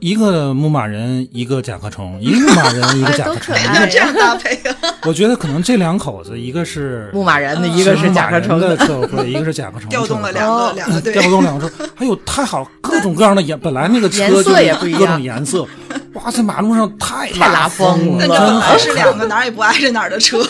[0.00, 3.54] 一个牧马人，一个甲壳虫， 一个牧马人，一个哎，甲壳虫。
[3.90, 8.76] 这样搭配啊，我觉得可能这两口子，一个是牧马人的，一个是甲壳虫的。
[8.76, 8.86] 的。
[8.86, 15.66] 车友会，一个是甲壳虫调动了两哦个两个队调，动两个车，还有太好，各种各样的颜，本来那个车就是也不一样各种颜色，
[16.14, 18.26] 哇，在马路上太太拉风风了。
[18.26, 20.42] 那这本真好来是两个哪儿也不挨着哪儿的车，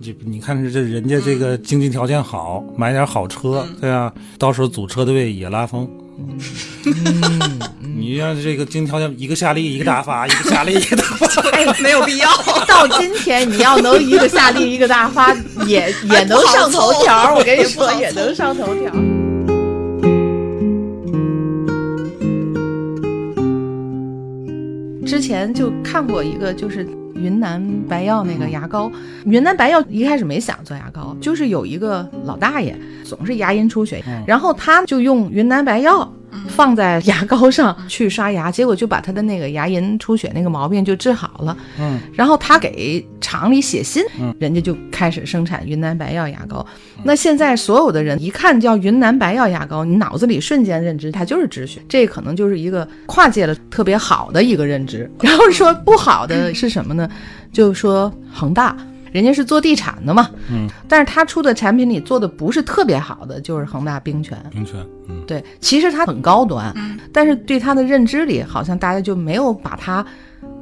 [0.00, 5.88] 就 你看这人家这个经济条件好，买点好车，对啊，到时候组车队也拉风。
[7.96, 12.28] 你让这个经济条件，一个夏利，一个大发， 一个夏利，一个大发，没有必要。
[12.66, 15.32] 到今天，你要能一个夏利，一个大发，
[15.64, 17.34] 也 也能上头条。
[17.36, 18.92] 我跟你说，也能上头条。
[25.06, 26.84] 之前就看过一个，就是
[27.14, 28.90] 云南白药那个牙膏。
[29.24, 36.12] 云南白药一开始没想做牙膏，就是有一个老大爷总是牙龈出血，然后他就用云南白药
[36.54, 41.56] 放在牙膏上去刷牙，结果就把他的那个牙龈出血那个毛病就治好了。
[41.78, 44.02] 嗯，然后他给厂里写信，
[44.38, 46.64] 人家就开始生产云南白药牙膏。
[47.02, 55.10] 那现在所有的人一看叫云南白药牙膏，你脑子里瞬间认知它就是止血，这可能就是一个跨界了特别好的一个认知。
[55.20, 57.08] 然后说不好的是什么呢？
[57.52, 58.76] 就说恒大。
[59.14, 64.74] 人家是做地产的嘛，嗯，但是他出的产品里做的不是特别好的，就是恒大冰泉，冰泉，
[65.08, 66.74] 嗯，对，其实它很高端，
[67.12, 70.04] 但是对它的认知里，好像大家就没有把它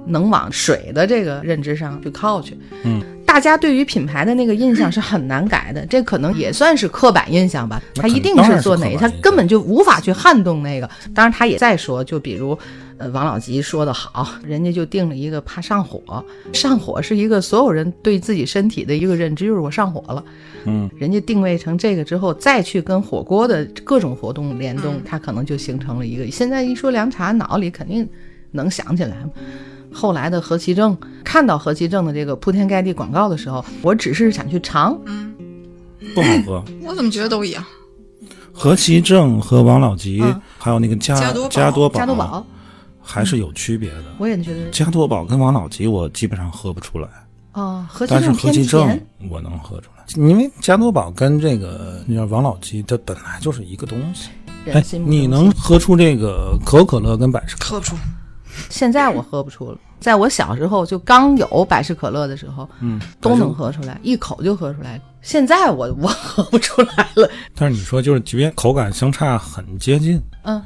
[0.07, 2.55] 能往水的这个认知上去靠去。
[2.84, 7.80] 嗯，大家对于品牌的那个印象是很难改的，这可能也算是刻板印象吧。
[7.96, 10.86] 那它一定是做哪个，它刻板印象根本就无法去撼动那个。
[11.14, 12.59] 当然，他也在说，就比如。
[13.03, 20.24] 呃，王老吉说的好，人家就定了一个怕上火，上火是一个所有人对自己身体的一个认知，就是我上火了。
[20.66, 26.30] 嗯，人家定位成这个之后，再去跟火锅的各种活动联动，它可能就形成了一个。
[26.30, 28.09] 现在一说凉茶，脑里肯定
[28.53, 29.16] 能想起来。
[29.92, 34.96] 后来的何其正看到何其正的这个铺天盖地广告的时候，我只是想去尝，
[36.14, 36.64] 不好喝。
[36.84, 37.64] 我怎么觉得都一样？
[38.53, 42.46] 何其正和王老吉，嗯还有那个加加多宝加多宝，加多宝，
[43.03, 44.05] 还是有区别的。
[44.18, 47.09] 我也觉得加多宝跟王老吉我基本上喝不出来，
[47.53, 54.30] 哦，但是正偏何其正，我能喝出来，因为加多宝跟这个你知道王老吉它本来就是一个东西。
[55.05, 57.96] 你能喝出这个可口可乐跟百事可喝不出。
[58.68, 65.00] 现在我喝不出了，在我小时候就刚有百事可乐的时候，嗯都能喝出来，一口就喝出来。
[65.20, 70.62] 现在我我 喝不出来了，但是你说就是，即便口感相差很接近，嗯，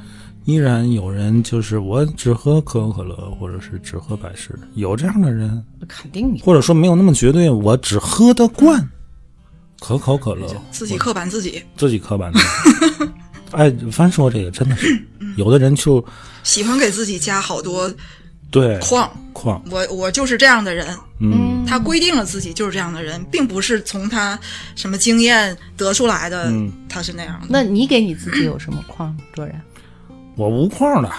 [0.47, 6.45] 依然有人就是我只喝可口可乐，或者是只喝百事，有这样的人，肯定有。
[6.45, 8.89] 或者说没有那么绝对，我只喝得惯
[9.81, 12.39] 可口可乐，自己刻板自己，自己刻板的。
[13.51, 16.03] 哎，翻说这个真的是，有的人就
[16.43, 17.93] 喜欢给自己加好多
[18.49, 19.11] 对框。
[19.33, 20.87] 框，我我就是这样的人，
[21.19, 24.39] 嗯他规定了自己就是这样的人，并不是从他
[24.75, 27.47] 什么经验得出来的，嗯他是那样的。
[27.49, 29.15] 那你给你自己有什么框？
[29.33, 29.61] 卓然，
[30.37, 31.11] 我无框的，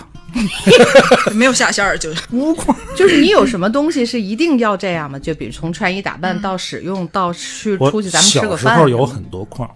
[1.34, 2.76] 没有下线儿，就是无框。
[2.96, 5.18] 就是你有什么东西是一定要这样吗？
[5.18, 9.68] 就比如从穿衣打扮到使用到去出去咱们吃小个饭，时候有很多框，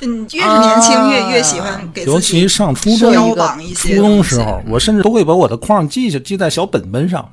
[0.00, 3.36] 嗯，越是年轻啊越越喜欢给尤自己其上初设中
[3.74, 7.30] 初中时候，我甚至都会把我的框记下，记在小本本上。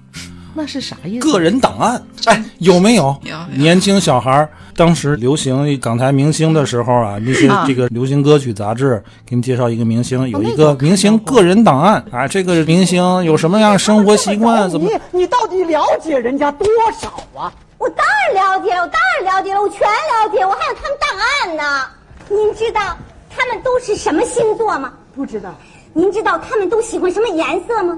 [0.60, 1.26] 那是啥意思？
[1.26, 3.16] 个人档案，哎，有没有？
[3.24, 16.68] 有有年轻小孩儿当时流行港台明星的时候啊，那些啊这个流行歌曲杂志给你介绍一个明星，有一个明星个人档案啊，这个明星有什么样的生活习惯，怎么你你到底了解人家多
[17.00, 17.08] 少
[17.40, 17.50] 啊？
[17.78, 21.88] 我当然了解了，我当然了解了，我全了解，我还有他们档案呢。
[22.28, 22.98] 您知道
[23.30, 24.92] 他们都是什么星座吗？
[25.16, 25.56] 不知道，
[25.94, 27.98] 您知道他们都喜欢什么颜色吗？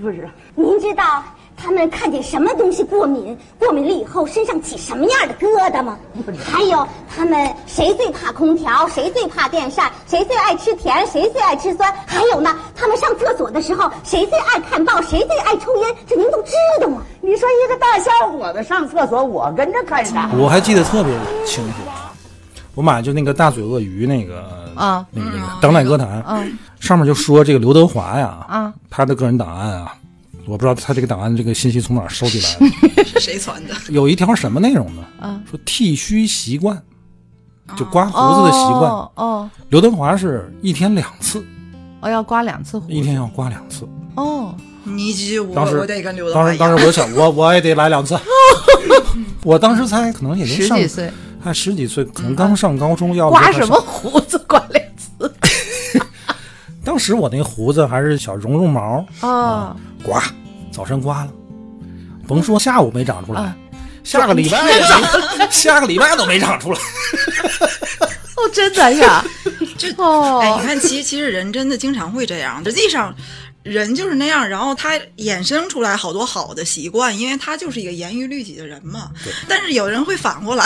[0.00, 0.28] 不知道。
[0.54, 1.24] 您知道
[1.66, 5.98] 他们看见什么东西过敏，过敏了以后身上起什么样的疙瘩吗？
[6.40, 11.92] 还有他们谁最怕空调，谁最怕电扇，谁最爱吃甜，谁最爱吃酸？
[12.06, 15.92] 还有呢，他们上厕所的时候谁最爱看报，谁最爱抽烟？
[16.06, 17.02] 这您都知道吗？
[17.20, 20.30] 你说一个大小伙子上厕所，我跟着看啥？
[20.38, 21.12] 我还记得特别
[21.44, 21.74] 清楚。
[22.76, 24.44] 我买就那个大嘴鳄鱼那个
[24.76, 29.96] 啊那个那个当代歌坛，嗯上面就说这个刘德华呀，啊，他的个人档案啊，
[30.46, 33.04] 我不知道他这个档案这个信息从哪儿收集来的。
[33.04, 33.74] 是谁传的？
[33.88, 35.04] 有一条什么内容呢？
[35.20, 36.80] 啊说剃须习惯，
[37.76, 38.90] 就刮胡子的习惯。
[38.90, 41.44] 哦哦刘德华是一天两次，
[42.00, 43.88] 哦，要刮两次胡子，一天要刮两次。
[44.14, 45.12] 哦，你
[45.54, 46.74] 当时我得跟刘德华当时当时。
[46.74, 48.16] 我就想， 我我也得来两次。
[49.42, 54.95] 我当时猜可能也就上十几岁，还十几岁，可能刚上高中，要不刮什么胡子刮两次
[56.86, 59.74] 当时我那胡子还是小绒绒毛，啊？
[60.04, 60.22] 刮，
[60.70, 61.30] 早晨刮了，
[62.28, 63.56] 甭说下午没长出来，啊
[64.04, 65.02] 下个礼拜 也长，
[65.50, 66.78] 下个礼拜都没长出来。
[66.78, 69.24] 哦，真的呀？
[69.76, 72.64] 这哦，哎，你看，其实其实人真的经常会这样。
[72.64, 73.12] 实际上，
[73.66, 79.10] 人就是那样，然后他衍生出来好多好的习惯，因为他就是一个严于律己的人嘛。
[79.48, 80.64] 但是有人会反过来，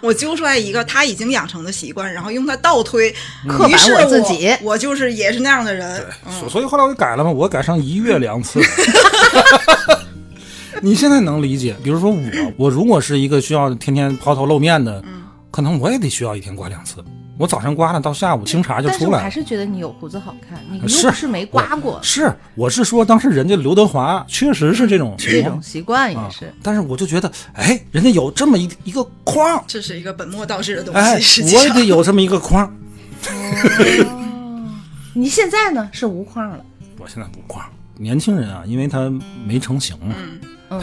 [0.00, 3.14] 我揪出来一个他已经养成的习惯，然后用它倒推，
[3.46, 6.04] 刻板于是我自己我就是也是那样的人。
[6.40, 8.60] 所所以后来我就改了嘛，我改上一月两次。
[10.80, 11.76] 你现在能理解？
[11.82, 12.22] 比如说我，
[12.56, 15.02] 我如果是一个需要天天抛头露面的，
[15.50, 17.04] 可能我也得需要一天刮两次。
[17.38, 19.24] 我早上刮了，到下午清茶就但是我出来了。
[19.24, 31.14] 还是觉得你有胡子好看，你又是不是没刮过，是，我是说，当时人家刘德华确实是这种这种习惯也啊是。，但是我就觉得，哎，人家有这么一一个框，这是一个本末倒置的东西，哎，
[31.54, 32.76] 我也得有这么一个框。
[35.14, 36.64] 你现在呢是无框了，
[36.98, 37.64] 我现在无框。
[37.96, 39.12] 年轻人啊，因为他
[39.44, 40.14] 没成型嘛，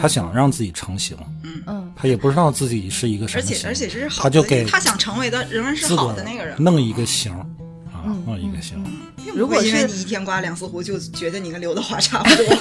[0.00, 6.56] 他想让自己成型，嗯嗯，他也不知道自己是一个什么型，而且而且这是好的，他就给他想成为的仍然是好的那个人。
[6.58, 7.32] 弄一个型
[7.92, 8.82] 啊，弄一个型。
[9.16, 12.44] 并如果因为你一天刮两次胡，就觉得你跟刘德华差不多。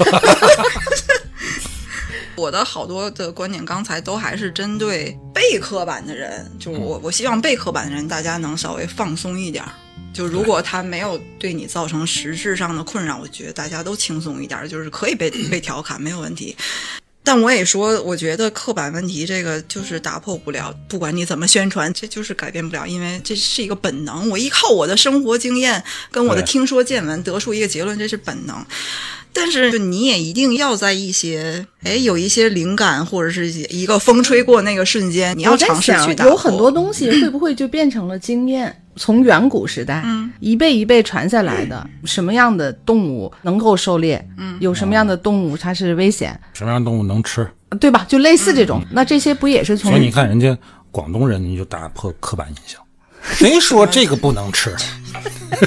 [2.35, 9.71] 我的好多的观点，刚才都还是针对被刻板的人，就我，我希望被刻板的人大家能稍微放松一点儿。
[10.13, 16.55] 就如果他没有对你造成实质上的困扰，我觉得大家都轻松一点儿，就是可以被被调侃，没有问题。
[17.25, 24.29] 但我也说，我觉得刻板问题这个就是打破不了，不管你怎么宣传，这就是改变不了，因为这是一个本能。
[24.29, 28.63] 我依靠我的生活经验跟我的听说见闻得出一个结论，这是本能。
[29.33, 36.31] 但是你也一定要在一些哎有一些灵感或者是一个风吹过那个瞬间，你要尝试去打破。
[36.31, 38.84] 有很多东西会不会就变成了经验？
[38.95, 44.25] 从远古时代，嗯一辈一辈传下来的，什么样的动物能够狩猎？
[44.37, 47.47] 嗯，有什么样的动物它是危险，什么样的动物能吃？
[47.79, 48.05] 对吧？
[48.07, 50.57] 就类似这种，那这些不也是从所以你看，人家
[50.91, 52.79] 广东人你就打破刻板印象，
[53.21, 54.73] 谁说这个不能吃？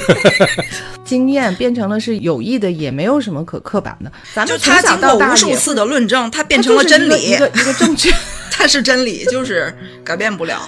[1.05, 4.11] 经验变成了是有益的，也没有什么可刻板的。
[4.33, 8.11] 咱们从小到大无数次的论证，它变成了真理一个一，个一个正确，
[8.51, 10.59] 它是真理，就是改变不了。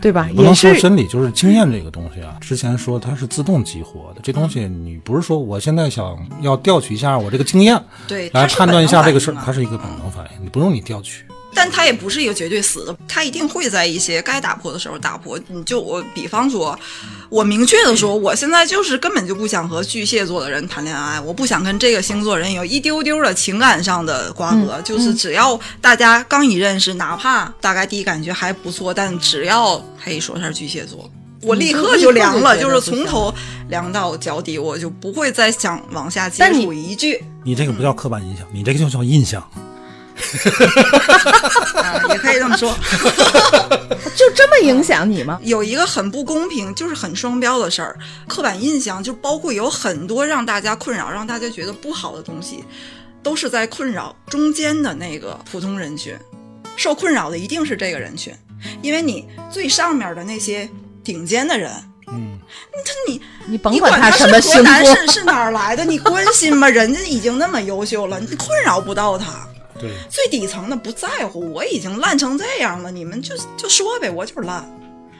[0.00, 0.28] 对吧？
[0.34, 2.36] 不能说真理，就是经验这个东西啊。
[2.40, 11.24] 之前说它是自动激活的，这东西你不是说我现在想要调取一下我这个经验对，来判断一下这个事儿它是一个本能反应，你不用你调取。
[11.54, 15.38] 但他也不是一个绝对死的，他一定会在一些该打破的时候打破。
[15.48, 16.78] 你就我比方说，
[17.28, 24.80] 我明确的说，我现在就是根本就不想和巨蟹座的人谈恋爱，我不想跟这个星座人有一丢丢的情感上的瓜葛。
[24.82, 31.10] 就是只要大家刚一认识，哪怕大概第一感觉还不错，但只要他一说他是巨蟹座。
[31.42, 33.34] 我立刻就凉了，就是从头
[33.68, 39.42] 凉到脚底，我就不会再想往下接但你触一句你这个不叫刻板印象，你这个就叫印象。
[41.82, 42.74] 啊，也可以这么说。
[44.16, 45.38] 就这么影响你吗？
[45.42, 47.98] 有一个很不公平，就是很双标的事儿。
[48.28, 52.64] 刻板印象就包括有很多让大家困扰、让大家觉得不好的东西，
[53.22, 56.14] 都是在困扰中间的那个普通人群。
[56.76, 58.34] 受困扰的一定是这个人群，
[58.80, 60.68] 因为你最上面的那些
[61.04, 61.70] 顶尖的人，
[62.08, 62.38] 嗯，
[62.84, 66.68] 他你你甭管他什么星座，是是哪儿来的，你关心吗？
[66.68, 69.46] 人家已经那么优秀了，你困扰不到他。
[69.80, 74.64] 对，最底层的不在乎，我已经烂成这样了，你们就就说呗，我就是烂。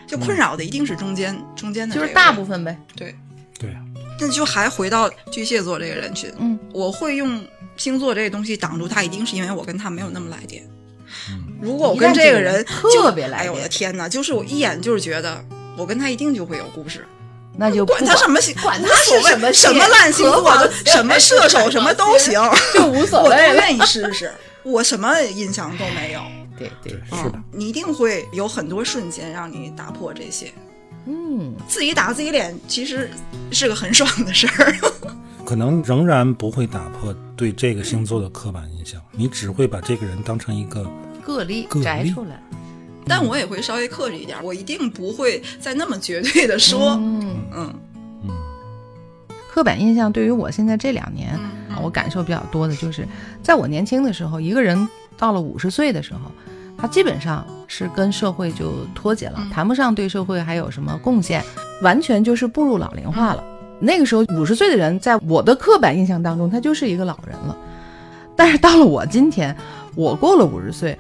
[0.07, 2.77] 就困扰的一定是中间、中间的、就是大部分呗。
[2.97, 3.15] 对。
[3.59, 3.77] 对，
[4.19, 7.47] 那就还回到巨蟹座这个人群，嗯，我会用
[7.77, 10.67] 星座这个东西挡住他，一定是因为我跟他没有那么来电。
[11.61, 14.09] 如果我跟这个人特别来电哎呦我的天哪！
[14.09, 15.45] 就是我一眼就是觉得
[15.77, 17.07] 我跟他一定就会有故事，
[17.59, 22.41] 那就管他什么星，管他是什么什么烂星座的，什么射手什么都行，
[22.73, 23.55] 就无所谓了。
[23.57, 24.33] 愿意试试。
[24.65, 26.21] 我什么印象都没有，
[26.59, 30.53] 对对，是的，你一定会有很多瞬间让你打破这些。
[31.07, 33.11] 嗯，自己打自己脸，其实
[33.51, 34.75] 是个很爽的事儿。
[35.47, 40.89] 可能仍然不会打破对这个星座的刻板印象，你只会把这个人当成一个
[41.25, 41.85] 个例个例。
[41.85, 42.41] 摘出来。
[43.07, 47.75] 但我也会稍微克制一点，我一定不会再那么绝对的说，嗯，嗯。
[49.49, 53.07] 刻板印象对于我现在这两年，嗯啊我感受比较多的就是，
[53.43, 56.21] 在我年轻的时候，一个人到了五十岁的时候，
[56.77, 61.43] 他基本上是跟社会就脱节了，谈不上对社会还有什么贡献，
[61.83, 63.45] 完全就是步入老龄化了。
[63.79, 67.57] 那个时候五十岁的人，在我的刻板印象当中，他就是一个老人了。
[68.37, 69.57] 但是到了我今天，
[69.95, 70.99] 我过了五十岁，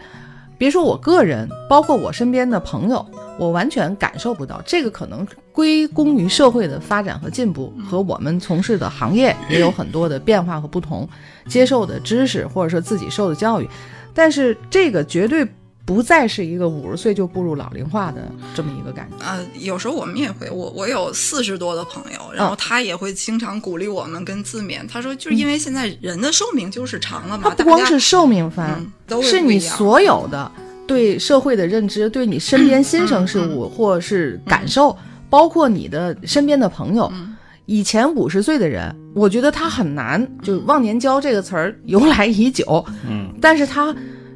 [0.56, 3.04] 别说我个人，包括我身边的朋友，
[3.41, 11.09] 我完全感受不到这个可能归功于社会的发展和进步，和我们从事的行业也有很多的变化和不同，
[11.49, 13.66] 接受的知识或者说自己受的教育，
[14.12, 15.49] 但是这个绝对
[15.86, 19.16] 不再是一个五十岁就步入老龄化的这么一个感觉。
[19.24, 24.86] 呃，有时候我们也会，我我有四十多的朋友，然后他也会经常鼓励我们跟自勉。
[24.86, 28.86] 他说，就是因为现在人的寿命就是长了嘛，它不光是寿命翻，
[29.22, 30.53] 是你所有的
[30.91, 34.97] 对社会的认知，对你身边新生事物或是感受，
[35.28, 37.09] 包括你的身边的朋友。
[37.66, 43.95] 以前五十岁的人，我觉得他很难，就忘年交这个词儿由来已久，嗯，但是他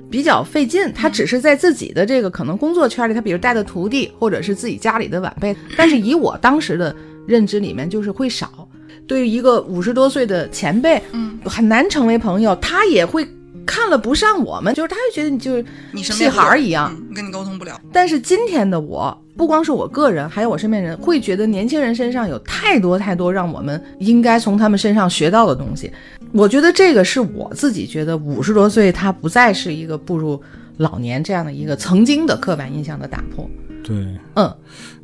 [0.09, 6.95] 比较费劲，他只是在自己的这个可能工作圈里，他比如带的徒弟或者是自己家里的晚辈，但是以我当时的
[7.27, 8.69] 认知里面，就是会少。
[9.09, 13.27] 对于一个五十多岁的前辈，嗯，很难成为朋友，他也会
[13.65, 16.95] 看了不上我们，就是他就觉得你就是屁你身边孩儿一样。
[16.97, 17.81] 嗯跟你沟通不了。
[17.93, 25.93] 但是今天的我，不光是我个人，还有我身边人，会觉得年轻人身上有太多太多让我们应该从他们身上学到的东西。
[26.33, 30.43] 我觉得这个是我自己觉得五十多岁，他不再是一个步入
[30.79, 33.49] 老年这样的一个曾经的刻板印象的打破。
[33.85, 33.97] 对，
[34.35, 34.53] 嗯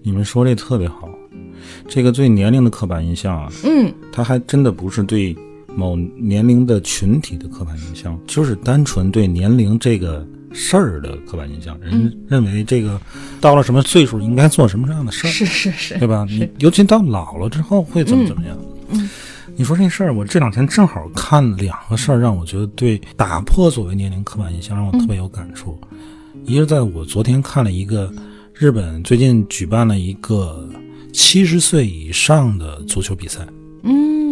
[0.03, 1.09] 你们说这特别好。
[1.87, 5.37] 这个对年龄的刻板印象啊，嗯，他还真的不是对
[5.75, 11.79] 某年龄的群体的刻板印象，就是单纯对年龄这个事儿的刻板印象。
[11.81, 13.01] 人认为这个
[13.41, 16.27] 到了什么岁数应该做什么样的事儿，是是是，对吧？
[16.29, 18.57] 你尤其到老了之后会怎么怎么样？
[18.91, 19.09] 嗯，
[19.57, 25.79] 你说这事儿，我这两天正好看两个事儿，让我觉得对打破所谓年龄刻板印象，让我特别有感触。
[26.45, 28.13] 一个在我昨天看了一个
[28.55, 30.69] 日本最近举办了一个
[31.13, 33.47] 七十岁以上的足球比赛，
[33.83, 34.30] 嗯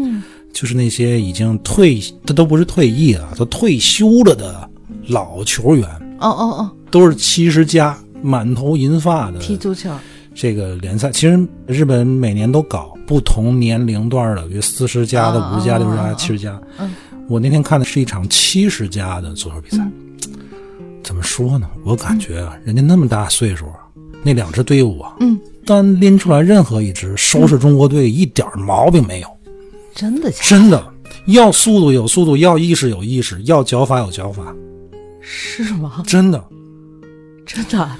[0.52, 4.68] 就是那些已经退，他都不是退役了，都退休了的
[5.06, 5.88] 老球员，
[6.18, 9.90] 哦哦哦，都是七十加，满头银发的踢足球，
[10.34, 16.60] 这个联赛，其实日本每年都搞不同年龄段的，比如四十加的、啊五十加、啊六十加、啊七十加。
[16.78, 16.92] 嗯，
[17.28, 19.86] 我那天看的是一场七十加的足球比赛。
[21.04, 21.68] 怎么说呢？
[21.84, 23.78] 我感觉啊，人家那么大岁数啊，
[24.22, 29.37] 那两支队伍啊，嗯，单拎出来任何一支，收拾中国队一点毛病没有。
[29.98, 30.44] 真的假的？
[30.48, 30.94] 真的，
[31.26, 34.54] 要速度有速度，要意识有意识，要脚法有脚法，
[35.20, 36.04] 是吗？
[36.06, 36.42] 真的。
[37.44, 37.90] 真的？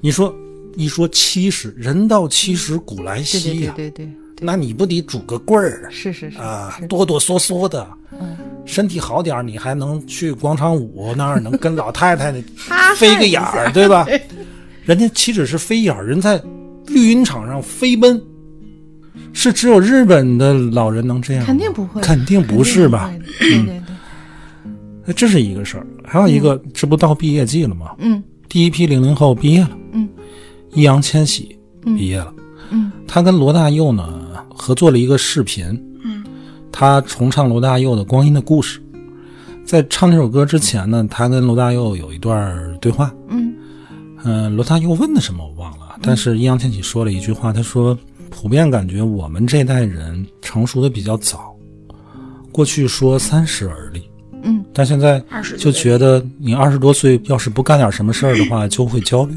[0.00, 0.34] 你说，
[0.74, 12.32] 一说七十，人到七十古来稀呀、对对对对，那你不得拄个棍儿是是是啊，哆哆嗦嗦的，嗯身体好点儿，你还能去广场舞那儿能跟老太太
[12.68, 14.04] 哈飞个眼儿，对吧？
[14.84, 16.42] 人家岂止是飞眼儿，人在
[16.88, 18.20] 绿茵场上飞奔，
[19.32, 21.44] 是只有日本的老人能这样？
[21.44, 23.10] 肯定不会，肯定不是吧？
[23.10, 23.64] 肯定不会的？
[23.64, 23.94] 对对对，
[25.06, 27.92] 哎这是一个事儿，还有一个，这不到毕业季了吗？
[27.98, 28.22] 嗯。
[28.48, 30.06] 第一批零零后毕业了，嗯，
[30.74, 32.32] 易烊千玺毕业了，
[32.70, 32.92] 嗯。
[33.08, 34.06] 他跟罗大佑呢
[34.54, 35.64] 合作了一个视频，
[36.04, 36.22] 嗯，
[36.70, 38.78] 他重唱罗大佑的《光阴的故事》。
[39.64, 43.54] 在唱这首歌之前呢，他跟罗大佑有一段对话，嗯。
[44.24, 47.98] 嗯、罗大佑问的什么我忘了，但是易烊千玺说了一句话，他说
[48.32, 51.54] ：“普遍感觉我们这代人成熟的比较早，
[52.50, 54.02] 过去说三十而立，
[54.42, 59.34] 嗯但现在20就觉得你二十多岁要是不干点什么事儿的话， 就会焦虑。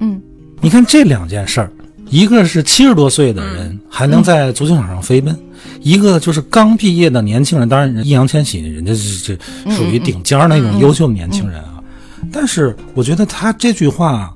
[0.00, 0.20] 嗯
[0.60, 1.70] 你看这两件事儿，
[2.10, 5.36] 一个是七十多岁的人还能在足球场上飞奔，
[5.80, 7.68] 一个就是刚毕业的年轻人。
[7.68, 11.82] 当然，易烊千玺人家是这属于顶尖儿那种优秀的年轻人啊。
[12.32, 14.33] 但是我觉得他这句话，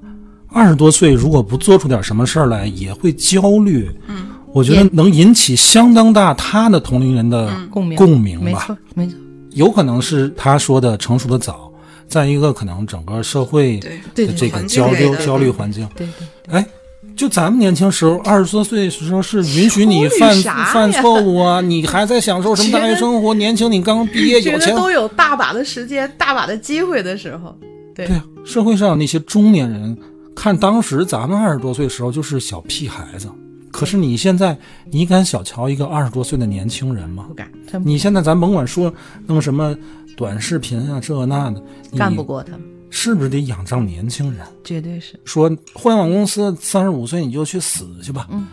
[0.50, 3.90] 二十多岁如果不做出点什么事儿来，也会焦虑。
[4.06, 7.96] 嗯，我觉得能引起相当大他的同龄人的共鸣。
[7.96, 8.44] 共鸣吧。
[8.44, 9.16] 没错没错，
[9.52, 11.70] 有可能是他说的成熟的早，
[12.08, 13.78] 再一个可能整个社会
[14.14, 15.88] 的这个交流焦虑焦虑环境。
[15.94, 16.66] 对对，哎，
[17.14, 20.34] 就咱们年轻时候，二十多岁的时候是允许你犯
[20.72, 23.34] 犯错误啊， 你还在享受什么大学生活？
[23.34, 27.54] 年轻你刚毕业有钱，觉得都有大把的时间、大把的机会的时候，
[27.94, 28.06] 对。
[28.06, 29.96] 对啊，社会上那些中年人，
[30.38, 33.28] 看当时咱们二十多岁的时候就是小屁孩子，
[33.72, 34.56] 可是你现在，
[34.88, 37.34] 你敢小瞧一个二十多岁的年轻人吗不？
[37.34, 37.50] 敢，
[37.84, 38.94] 你现在咱甭管说
[39.26, 39.76] 弄什么
[40.16, 41.60] 短视频啊这那的，
[41.90, 44.46] 你干不，过他们，是不是得仰仗年轻人？
[44.62, 45.18] 绝对是。
[45.24, 48.46] 说互联网公司三十五岁你就去死去吧，嗯，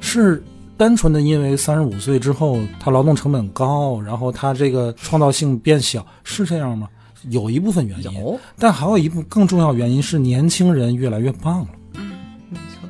[0.00, 0.42] 是
[0.76, 6.88] 单纯的因为三十五岁之后他劳动成本高，然后他这个创造性变小，是这样吗？
[7.30, 11.68] 有一部分原因，有，但还有一部更重要原因是年轻人越来越棒了。
[11.94, 12.10] 嗯
[12.50, 12.88] 没错。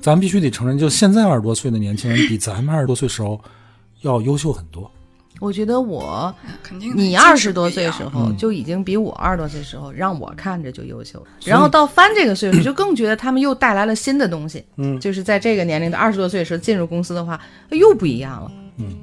[0.00, 3.40] 咱必须得承认，就现在二十多岁的年轻人比咱们二十多岁时候
[4.02, 4.90] 要优秀很多。
[5.40, 14.64] 我觉得我，肯定你就是二十多岁时候嗯就已经比我二十多岁时候让我看着就优秀，然后到翻这个岁数，就更觉得他们又带来了新的东西。
[14.76, 17.38] 嗯就是在这个年龄的二十多岁的时候进入公司的话，
[17.70, 18.52] 又不一样了。
[18.78, 18.96] 嗯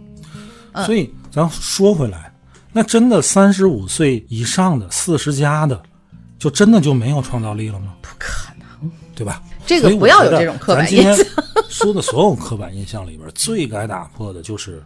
[0.86, 2.31] 所以咱说回来，
[2.74, 5.82] 那真的三十五岁以上的、四十加的，
[6.40, 7.94] 就真的就没有创造力了吗？
[8.02, 9.42] 不可能，对吧？
[9.66, 11.16] 这个不要有这种刻板印象
[11.70, 14.84] 说的所有刻板印象里边，最该打破的就是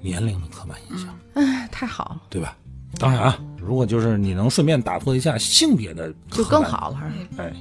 [0.00, 2.56] 年龄的刻板印象，哎，太好了，对吧？
[2.98, 6.60] 当然啊，如果就是你能顺便打破一下性别的，就更。
[6.70, 7.02] 好了。
[7.36, 7.52] 哎，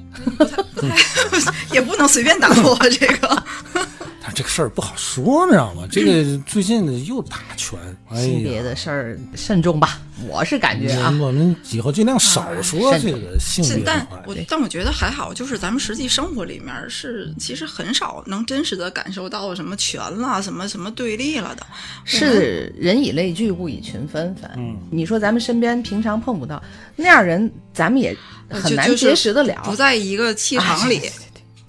[1.74, 3.43] 也不能随便打破这个。
[4.22, 5.88] 但这个事儿不好说，你知道吗？
[5.89, 7.80] 这个最近又打拳，
[8.10, 9.97] 哎性别，的事儿慎重吧，
[10.28, 14.36] 我是感觉啊，我们以后尽量少说这个性别但我。
[14.50, 21.66] 但我觉得还好，就是咱们实际生活里面是其实很少能真实的感受到什么权啦、什么什么对立了的。
[22.04, 24.36] 是人以类聚，物以群分。
[24.36, 26.62] 反嗯你说咱们身边平常碰不到
[26.95, 28.16] 那样人，咱们也
[28.50, 29.62] 很难就就结识得了。
[29.64, 30.97] 不在一个气场里。
[30.97, 31.12] 哎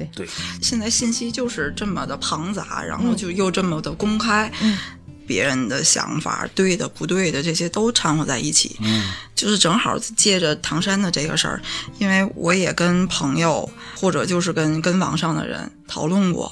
[0.00, 0.26] 对对
[0.62, 4.50] 现在信息就是这么的庞杂，然后就又这么的公开，
[5.26, 8.74] 别人的想法对的不对的这些都掺和在一起。
[8.80, 11.60] 嗯，就是正好借着唐山的这个事儿，
[11.98, 16.50] 因为我也跟朋友或者就是跟跟网上的人讨论过。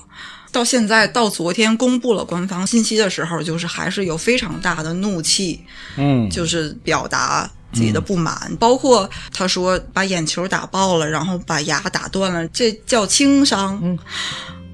[0.52, 5.64] 到现在到昨天公布了官方信息的时候，就是还是有非常大的怒气，
[5.96, 13.78] 嗯，就是表达自己的不满，包括他说把眼球打爆了，然后把牙打断了，这叫轻伤。
[13.82, 13.98] 嗯，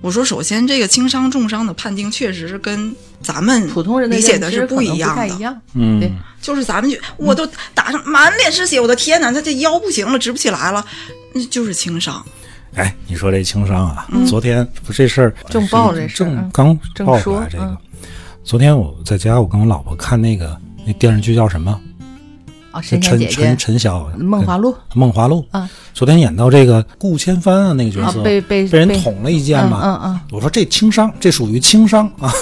[0.01, 5.17] 我说首先这个轻伤重伤的判定确实是跟咱们普通人的理解的是认知可能一样的。
[5.17, 5.61] 太一样。
[5.73, 10.85] 嗯对，就是咱们就我都打上满脸是血，我的天哪，他这腰不行了，直不起来了，
[11.33, 12.25] 那就是轻伤。
[12.75, 17.77] 哎，你说这轻伤啊，昨天不这事儿正报这事儿刚报出正说来这个嗯。
[18.43, 20.55] 昨天我在家，我跟我老婆看那个
[20.87, 21.81] 那电视剧叫什么？
[22.75, 25.71] 哦，是神仙姐姐陈陈，陈晓梦华录梦华录啊。
[25.93, 29.81] 昨天演到这个顾千帆啊那个角啊色，被被被被人捅了一剑嘛。
[29.83, 32.33] 嗯嗯嗯我说这轻伤，这属于轻伤啊。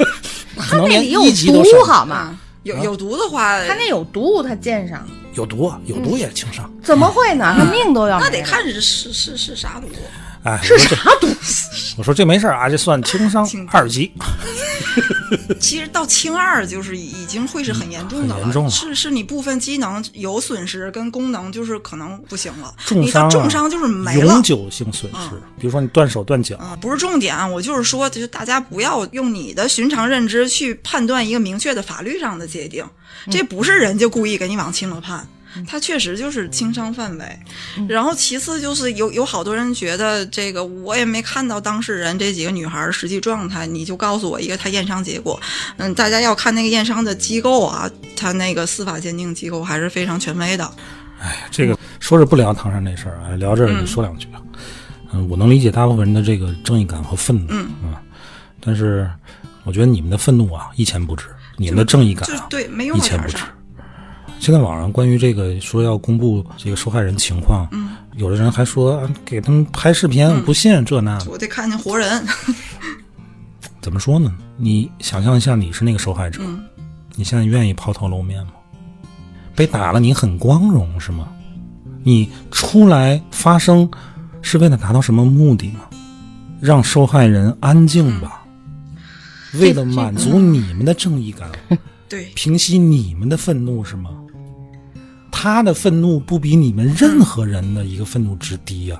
[0.58, 2.16] 他那里有毒上好吗？
[2.16, 6.70] 啊，有有毒的话，他那有毒，他剑上有毒啊，有毒也是轻伤。
[6.82, 7.54] 怎么会呢？
[7.56, 9.88] 他命都要那得看是是是是啥毒。
[10.48, 11.94] 哎，是啥东西？
[11.98, 14.10] 我说这没事儿啊，这算轻伤二级。
[15.60, 22.72] 其实到轻二就是已经会是很严重的很严重了是是你部分机能有损失，跟功能就是可能不行了。
[22.86, 24.42] 重伤、重伤就是没了永。
[24.42, 25.36] 久性损失。
[25.58, 32.84] 比如说你断手断脚，啊，不是重点，我就是说，就是大家不要用你的寻常认知去判断一个明确的法律上的界定，
[33.30, 35.26] 这不是人家故意给你往轻了判，
[35.66, 37.38] 它确实就是轻伤范围。
[37.88, 45.40] 然后其次就是有有好多人觉得这个我也没看到当事人这几个女孩儿实际状态，你就告诉我一个她验伤结果。
[45.76, 50.70] 嗯，大家要看那个验伤的机构啊，他那个司法鉴定机构还是非常权威的。
[51.20, 54.40] 哎这个说着不聊唐山这事儿啊，聊这儿就说两句啊。
[55.12, 57.96] 嗯，我能理解大部分人的这个正义感和愤怒，嗯啊，
[58.60, 59.10] 但是
[59.64, 61.24] 我觉得你们的愤怒啊一钱不值，
[61.56, 63.38] 你们的正义感啊对，没用一钱不值。
[64.40, 71.30] 现在网上关于这个说要公布这个受害人情况，嗯有的人还说啊给他们拍视频，我不信这那的。
[71.30, 72.24] 我得看见活人。
[73.80, 74.34] 怎么说呢？
[74.56, 76.64] 你想象一下，你是那个受害者，嗯
[77.14, 78.52] 你现在愿意抛头露面吗？
[79.54, 81.28] 被打了，你很光荣是吗？
[82.02, 83.88] 你出来发声
[84.40, 85.80] 是为了达到什么目的吗？
[86.60, 88.44] 让受害人安静吧，
[89.54, 91.50] 为了满足你们的正义感，
[92.08, 94.10] 对，平息你们的愤怒是吗？
[95.40, 98.98] 他的愤怒不比你们任何人的一个愤怒值低呀、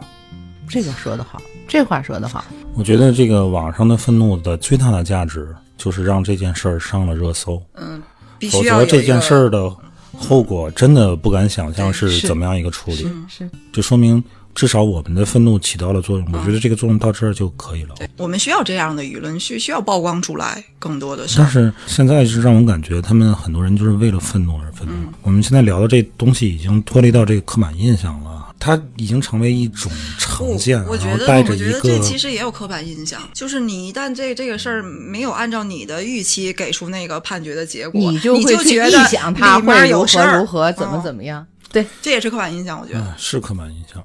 [0.68, 2.44] 这个说得好，这话说得好。
[2.74, 7.60] 我觉得这个网上的愤怒的最大的价值，就是让这件事儿上了热搜。
[7.74, 8.00] 嗯，
[8.38, 9.68] 必否则这件事儿的
[10.16, 13.10] 后果真的不敢想象是是怎么样一个处理。
[13.28, 14.22] 是就说明
[14.58, 16.28] 至少我们的愤怒起到了作用。
[16.32, 17.94] 我觉得这个作用到这儿就可以了。
[18.16, 21.36] 我们需要这样的舆论，需需要曝光出来更多的事。
[21.38, 24.92] 但是现在是让我感觉，他们很多人就是为了愤怒而愤怒。
[24.92, 41.46] 嗯我们现在聊的这东西已经脱离到这个刻板印象了，它已经成为一种成见，我觉得，然后带着我觉得一个这其实也有刻板印象，就是你一旦这这个事儿没有按照你的预期给出那个判决的结果，你就会去觉得臆想他会如何如何，怎么嗯怎么样。
[41.70, 43.00] 对，这也是刻板印象，我觉得。
[43.00, 44.02] 嗯，是刻板印象。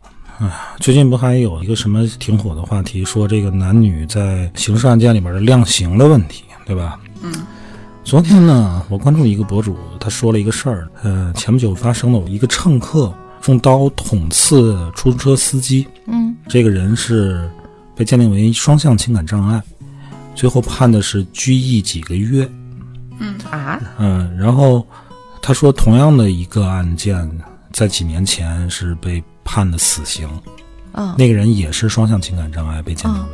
[0.79, 6.99] 最近不还有一个什么挺火的话题，说这个男女在刑事案件里边的量刑的问题，对吧？
[7.21, 7.31] 嗯，
[8.03, 13.13] 昨天呢，我关注一个博主，他说了一个事儿，呃，前不久发生的，一个乘客
[13.47, 17.49] 用刀捅刺出租车司机，嗯，这个人是
[17.95, 19.61] 被鉴定为双向情感障碍，
[20.35, 22.49] 最后判的是拘役几个月。
[23.19, 24.85] 嗯啊，嗯，然后
[25.41, 27.29] 他说，同样的一个案件，
[27.73, 30.29] 在几年前是被判的死刑，
[30.91, 33.29] 啊，那个人也是双向情感障碍被鉴定为。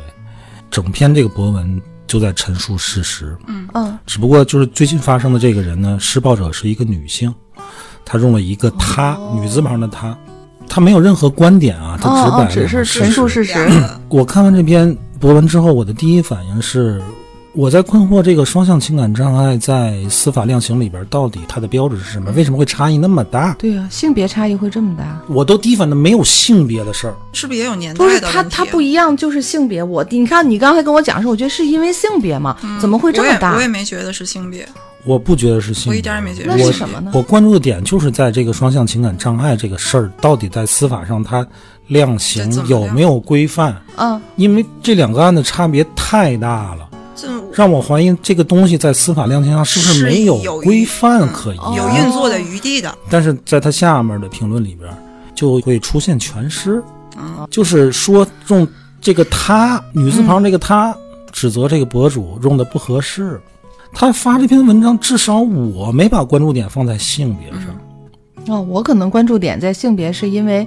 [0.70, 3.68] 整篇这个博文就在陈述事实，嗯。
[3.74, 7.32] 嗯，只不过就是最近发生的这个人呢，施暴者是一个女性，
[8.04, 10.16] 她用了一个她、女字旁的她，
[10.66, 13.54] 她没有任何观点啊，她哦哦，只摆只是陈述事实。
[14.08, 17.02] 我看完这篇博文之后，我的第一反应是，
[17.52, 22.30] 我在困惑这个双向情感障碍在司法量刑里边到底它的标准是什么？
[22.32, 23.54] 为什么会差异那么大？
[23.58, 25.20] 对啊、性别差异会这么大？
[25.26, 28.44] 我都提反的没有性别的事儿，是不是也有年不是他？
[28.44, 29.82] 他不一样，就是性别。
[29.82, 33.60] 我你看，你刚才跟我讲的时候，我觉得是因为性别嘛，怎么会这么大我？
[33.60, 34.64] 也没觉得是性别，
[35.04, 37.10] 我不觉得是性别，我一点也没觉得那是是什么呢？
[37.12, 41.44] 我关注的点就是在这个双向情感障碍这个事儿，到底在司法上它
[41.88, 43.74] 量刑有没有规范？
[43.96, 46.89] 嗯，因为这两个案的差别太大了，这
[47.52, 51.74] 让我怀疑这个东西在司法量刑上是不是没有规范可言？
[51.74, 52.92] 有运作的余地的。
[53.08, 54.90] 但是在他下面的评论里边，
[55.34, 56.82] 就会出现全尸，
[57.16, 58.66] 嗯就是说用
[59.00, 60.96] 这个他女字旁这个他、
[61.32, 63.40] 指责这个博主用的不合适。
[63.92, 67.66] 他发这篇文章，至少我没把关注点放在性别上。
[68.46, 70.66] 哦，我可能关注点在性别，是因为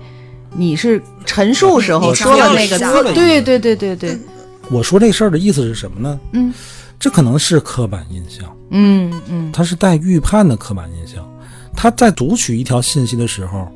[0.52, 4.20] 你是陈述时候说了那个字，对对对对对，
[4.72, 6.20] 我说这事儿的意思是什么呢？
[6.32, 6.54] 嗯
[7.00, 11.28] 这可能是刻板印象，嗯嗯，它是带预判的刻板印象。
[11.76, 13.68] 他在读取一条信息的时候，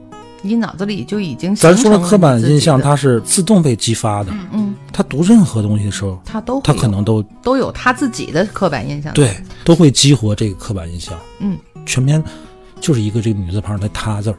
[0.41, 4.31] 你脑子里就已经咱说的刻板印象，的它是自动被激发的。
[4.31, 9.35] 嗯嗯，他读任何东西的时候，他都他可能都都有他自己的刻板印象。，对
[9.65, 11.19] 都会激活这个刻板印象。
[11.39, 12.23] 嗯，全篇
[12.79, 14.37] 就是一个这个女字旁的“她”字儿，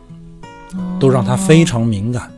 [0.99, 2.31] 都让他非常敏感。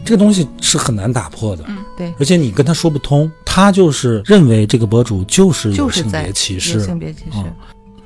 [0.00, 1.64] 哦，这个东西是很难打破的，
[1.96, 6.84] 对，而且你跟他说不通，他就是认为这个博主就是有性别歧有视。
[6.84, 7.36] 性别歧视。
[7.36, 7.52] 嗯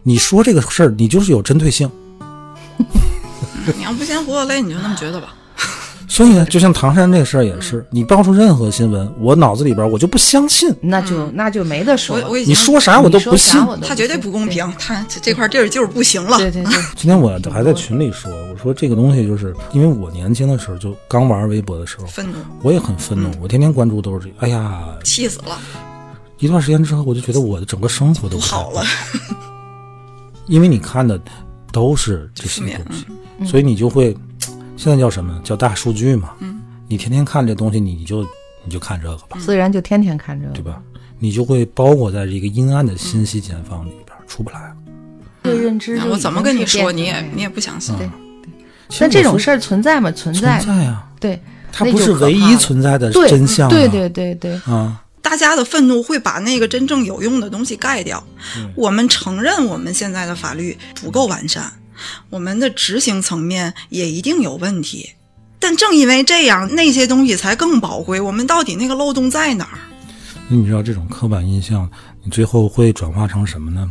[0.06, 1.90] 你说这个事儿，你就是有针对性。
[3.74, 5.34] 你要不嫌活得累，你就那么觉得吧。
[6.06, 10.72] 所以呢，就像唐山这事儿也是，你爆出任何新闻，我脑子里边我就不相信。
[10.80, 13.60] 那就那就没得说你说啥我都不信。
[13.82, 16.36] 他绝对不公平，他这这块地儿就是不行了。
[16.38, 24.34] 对对对， 今天我还在群里说，我说这个东西就是因为我年轻的时候就刚玩微博的时候，愤怒，我也很愤怒，我天天关注都是这个。
[24.40, 25.58] 哎呀，气死了，
[26.38, 28.82] 一段时间之后，我就觉得我的整个生活都好了。
[30.46, 31.18] 因为你看的
[31.72, 33.06] 都是这些东西，
[33.50, 34.14] 所以你就会
[34.76, 36.30] 现在叫什么叫大数据嘛？
[36.40, 38.22] 嗯，你天天看这东西，你就
[38.64, 40.80] 你就看这个吧，自然就天天看这个，对吧？
[41.18, 44.74] 你就会包裹在这个阴暗的信息茧房里边，出不来了。
[45.42, 47.96] 对认知我怎么跟你说，你也你也不相信。
[47.96, 48.08] 对
[48.98, 50.10] 但这种事儿存在吗？
[50.12, 51.40] 存在，存在呀，对，
[51.72, 53.70] 它不是唯一存在的真相、啊。
[53.70, 58.22] 对对对对，啊，大家的愤怒会把那个真正有用的东西盖掉。
[58.74, 61.72] 我们承认我们现在的法律不够完善，
[62.30, 65.10] 我们的执行层面也一定有问题。
[65.58, 68.20] 但正因为这样，那些东西才更宝贵。
[68.20, 69.78] 我们到底那个漏洞在哪儿？
[70.48, 71.90] 那你知道这种刻板印象，
[72.22, 73.90] 你最后会转化成什么呢？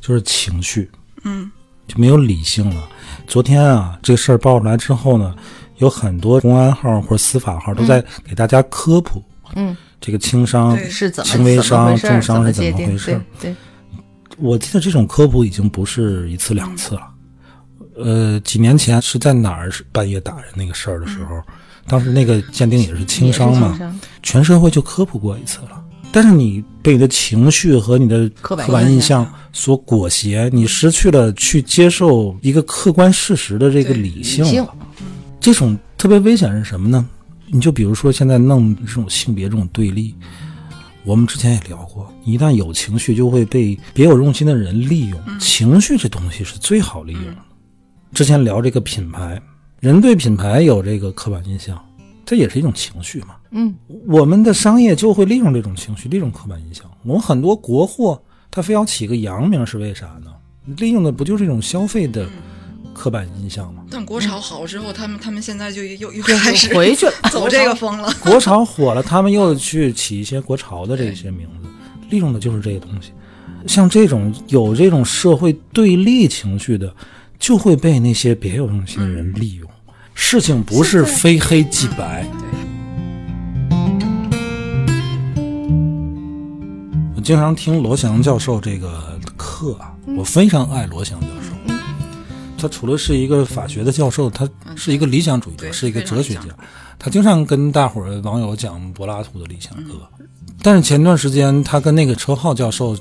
[0.00, 0.88] 就是情绪，
[1.24, 1.50] 嗯，
[1.88, 2.88] 就没有理性了。
[3.26, 5.34] 昨天啊，这个事儿爆出来之后呢，
[5.78, 9.20] 有很多公安号或者司法号都在给大家科普，
[9.56, 13.20] 嗯，这个轻伤、是怎么轻微伤、重伤是怎么回事？
[13.40, 13.56] 对对，
[14.38, 17.09] 我记得这种科普已经不是一次两次了。
[18.02, 21.40] 呃，几年前是在哪儿是半夜打人那个事儿的时候，
[21.86, 23.78] 当时那个鉴定也是轻伤嘛
[24.22, 25.82] 全社会就科普过一次了。
[26.12, 34.74] 但是你被你的情绪和你的刻板印印象象所裹挟，你失去了去接受一个客观事实的这个理性理性了。
[35.38, 37.06] 这种特别危险是什么呢？
[37.46, 40.14] 你就比如说现在弄这种性别这种对立，
[41.04, 45.38] 我们之前也聊过，一旦有情绪，就会被别有用心的人利用。
[45.38, 47.36] 情绪这东西是最好利用的。
[48.12, 49.40] 之前聊这个品牌，
[49.80, 51.78] 人对品牌有这个刻板印象，
[52.24, 53.36] 这也是一种情绪嘛。
[53.52, 53.74] 嗯，
[54.06, 56.90] 我们的商业就会利用这种情绪，利用刻板印象。
[57.04, 60.32] 我们很多国货，它非要起个洋名是为啥呢？
[60.76, 62.28] 利用的不就是一种消费的
[62.92, 63.82] 刻板印象吗？
[63.90, 68.12] 但国潮好之后，他们他们现在就又又就开始回去了 走这个风了。
[68.22, 71.68] 国潮火了，他们又去起一些国潮的这些名字，
[72.10, 73.12] 利用的就是这些东西。
[73.66, 76.94] 像这种有这种社会对立情绪的，
[77.40, 79.68] 就会被那些别有用心的人利用。
[80.14, 82.24] 事情不是非黑即白。
[87.16, 89.72] 我经常听罗翔教授这个课。
[89.80, 91.74] 啊，我非常爱罗翔教授。
[92.58, 96.42] 他除了是一个法学的教授，他是一个理想主义者，是一个哲学家。
[96.98, 99.94] 他经常跟大伙儿网友讲柏拉图的《理想国》，
[100.62, 102.94] 但是前段时间他跟那个车浩教授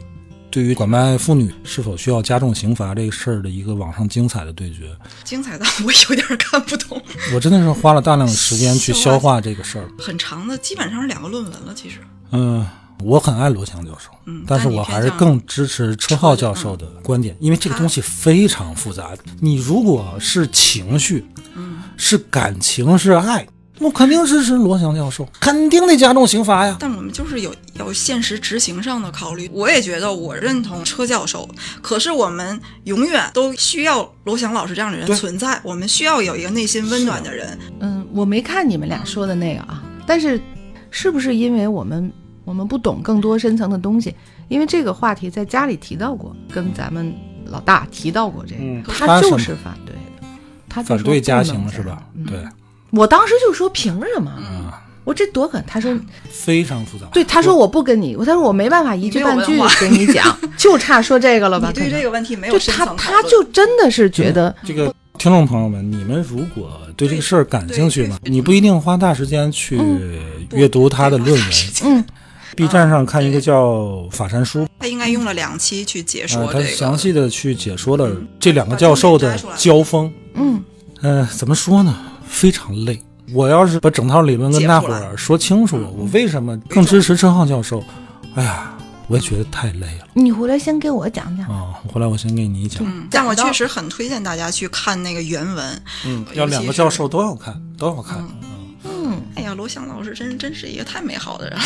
[0.52, 7.02] 对于拐卖妇女是否需要加重刑罚这个事儿的一个网上精彩的对决，精彩的我有点看不懂，
[7.34, 9.88] 我真的是花了大量的时间去消化这个事儿。
[10.00, 11.74] 很长的，基本上是两个论文了。
[11.76, 12.00] 其实，
[12.32, 12.66] 嗯，
[13.04, 19.12] 我很爱罗翔教授，嗯但是我还是更支持车浩教授的观点，因为这个东西非常复杂。
[19.40, 21.26] 你如果是情绪，
[21.96, 23.48] 是感情，是爱，
[23.80, 26.76] 我肯定支持罗翔教授，肯定得加重刑罚呀。
[26.80, 29.50] 但我们就是有有现实执行上的考虑。
[29.54, 31.48] 我也觉得我认同车教授，
[31.82, 37.58] 可是我们永远都需要罗翔老师这样的人存在，我们需要有一个内心温暖的人。
[37.80, 40.40] 嗯，我没看你们俩说的那个啊，但是
[40.92, 42.12] 是不是因为我们
[42.44, 44.14] 我们不懂更多深层的东西？
[44.50, 47.14] 因为这个话题在家里提到过，跟咱们
[47.46, 50.28] 老大提到过这个，嗯他他就是是反对的，
[50.68, 52.04] 他反对家不能这样庭是吧？
[52.16, 52.44] 嗯对，
[52.92, 54.32] 我当时就说凭什么？
[54.38, 54.72] 嗯，
[55.04, 55.64] 我这多狠！
[55.68, 55.98] 他说
[56.30, 57.06] 非常复杂。
[57.14, 61.70] 对，他说我不跟你，他说我没办法一句半句跟你讲， 就差说这个了吧？
[61.70, 69.80] 你对这个问题没有就他他就真的是觉得这个听众朋友们，你们如果对这个事儿感兴趣呢，你不一定花大时间去
[70.52, 71.50] 阅读他的论文。
[71.84, 72.04] 嗯
[72.56, 76.52] B 站上看一个叫法山书，他应该用了两期去解说。
[76.52, 80.12] 他详细的去解说了这两个教授的交锋。
[80.34, 80.62] 嗯
[81.02, 81.96] 呃，怎么说呢？
[82.30, 83.02] 非常累。
[83.34, 87.84] 我要是把整套理论跟大伙儿说清楚，我为什么更支持陈浩教授？
[88.36, 88.74] 哎呀，
[89.08, 91.48] 我也觉得太累了你回来先给我讲讲。
[91.48, 91.74] 啊！
[91.88, 95.82] 回来我先给你讲，嗯，但我确实很推荐大家去看那个原文。
[96.06, 98.18] 嗯，要两个教授都要看，都要看。
[98.84, 101.60] 嗯哎呀，罗翔老师真真是一个太美好的人。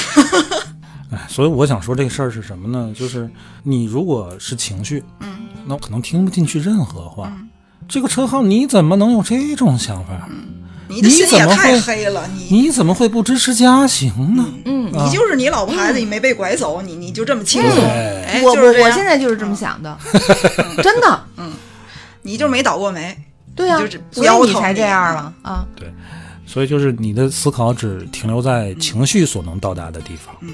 [1.12, 2.94] 哎，所以我想说这个事儿是什么呢？
[2.94, 3.30] 就是
[3.64, 7.32] 你如果是情绪，嗯，那我可能听不进去任何话。
[7.94, 10.28] 这个车浩你怎么能有这种想法？
[10.88, 14.44] 你的心也太黑了，你你怎么会不支持家行呢？
[14.66, 19.96] 嗯，你就是你老婆孩子，你没被拐走，你你就这么轻松，哎，我我我现在就是这么想的，
[20.82, 21.24] 真的。
[21.38, 21.52] 嗯
[22.24, 23.16] 你就没倒过霉，
[23.54, 25.64] 对呀、就是不所以你才这样了啊。
[25.76, 25.88] 对
[26.48, 30.50] 所以就是你的思考只停留在情绪所能到达的地方，嗯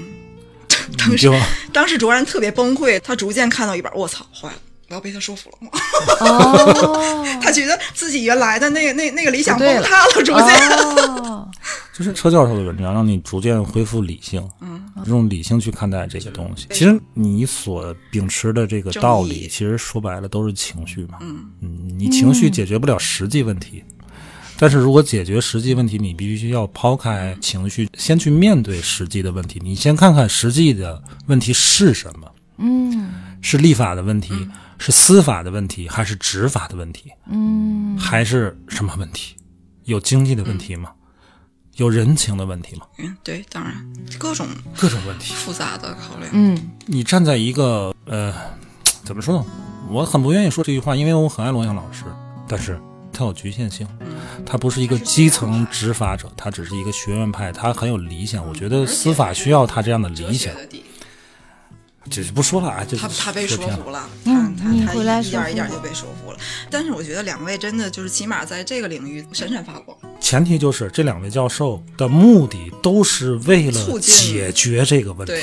[0.98, 1.30] 当时
[1.72, 4.54] 当时卓然特别崩溃，他逐渐看到一半，我操，坏了。
[4.90, 5.70] 我要被他说服了吗？
[6.20, 10.68] 哦， 他觉得自己原来的那个那那个理想崩塌了，逐渐。
[11.24, 11.48] 哦，
[11.96, 16.66] 就是车教授的文章，让你逐渐恢复理性，嗯，用理性去看待这些东西。
[16.70, 21.50] 其实你所秉持的这个道理，其实说白了都是情绪嘛，嗯
[21.96, 23.84] 你情绪解决不了实际问题。
[24.58, 29.60] 但是如果解决实际问题，你必须要抛开情绪，先去面对实际的问题。
[29.62, 32.28] 你先看看实际的问题是什么？
[32.58, 33.10] 嗯
[33.42, 37.10] 是立法的问题，是司法的问题，还是执法的问题？
[37.30, 39.36] 嗯，还是什么问题？
[39.84, 40.92] 有经济的问题吗？
[41.76, 42.86] 有人情的问题吗？
[42.98, 43.74] 嗯，对，当然
[44.18, 45.32] 各种各种问题。
[45.32, 46.30] 复杂的考量。
[46.32, 48.34] 嗯你站在一个呃，
[49.04, 49.46] 怎么说呢？
[49.88, 52.04] 我很不愿意说这句话，因为我很爱罗翔老师，
[52.46, 52.78] 但是
[53.12, 53.86] 他有局限性，
[54.44, 58.46] 他不是一个基层执法者，他只是一个学院派，他很有理想。
[58.46, 60.52] 我觉得司法需要他这样的理想。
[62.10, 66.38] 的地，只是不说了啊，就他他被说服了，嗯他他回来他一点一点就被说服了。
[66.68, 69.96] 但是我觉得两位真的就是起码在这个领域闪闪发光。
[70.20, 75.34] 前提就是这两位教授的目的都是为了解决这个问题，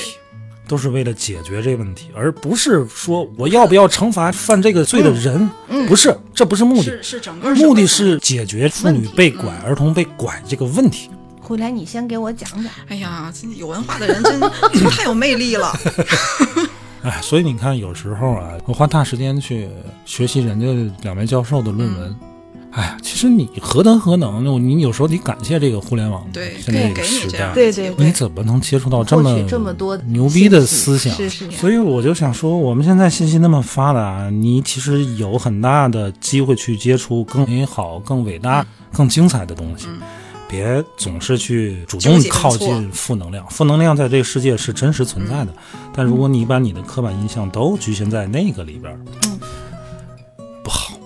[0.68, 5.50] 都是为了解决这个问题，而不是说我要不要惩罚犯这个罪的人，
[5.88, 11.10] 不是，这不是目的是，是整个目的是解决妇女被拐、儿童被拐这个问题。
[11.48, 12.70] 回来你先给我讲讲。
[12.90, 14.38] 哎呀，真有文化的人真
[14.92, 15.72] 太有魅力了。
[17.04, 19.70] 哎，所以你看，有时候啊，我花大时间去
[20.06, 22.14] 学习人家两位教授的论文。
[22.72, 24.60] 哎呀，其实你何德何能呢？
[24.60, 31.16] 你有时候得感谢这个互联网对，现在这个时代对对你怎么能接触到这么这么多牛逼的思想？
[31.16, 39.88] 是是所以我就想说，我们现在信息那么发达，你其实有很大的机会去接触更美好、更伟大、更精彩的东西。
[40.48, 45.54] 别总是去主动靠近负能量，负能量在这个世界是真实存在的。
[45.94, 49.00] 但如果你把你的刻板印象都局限在那个里边儿，
[50.64, 50.98] 不好。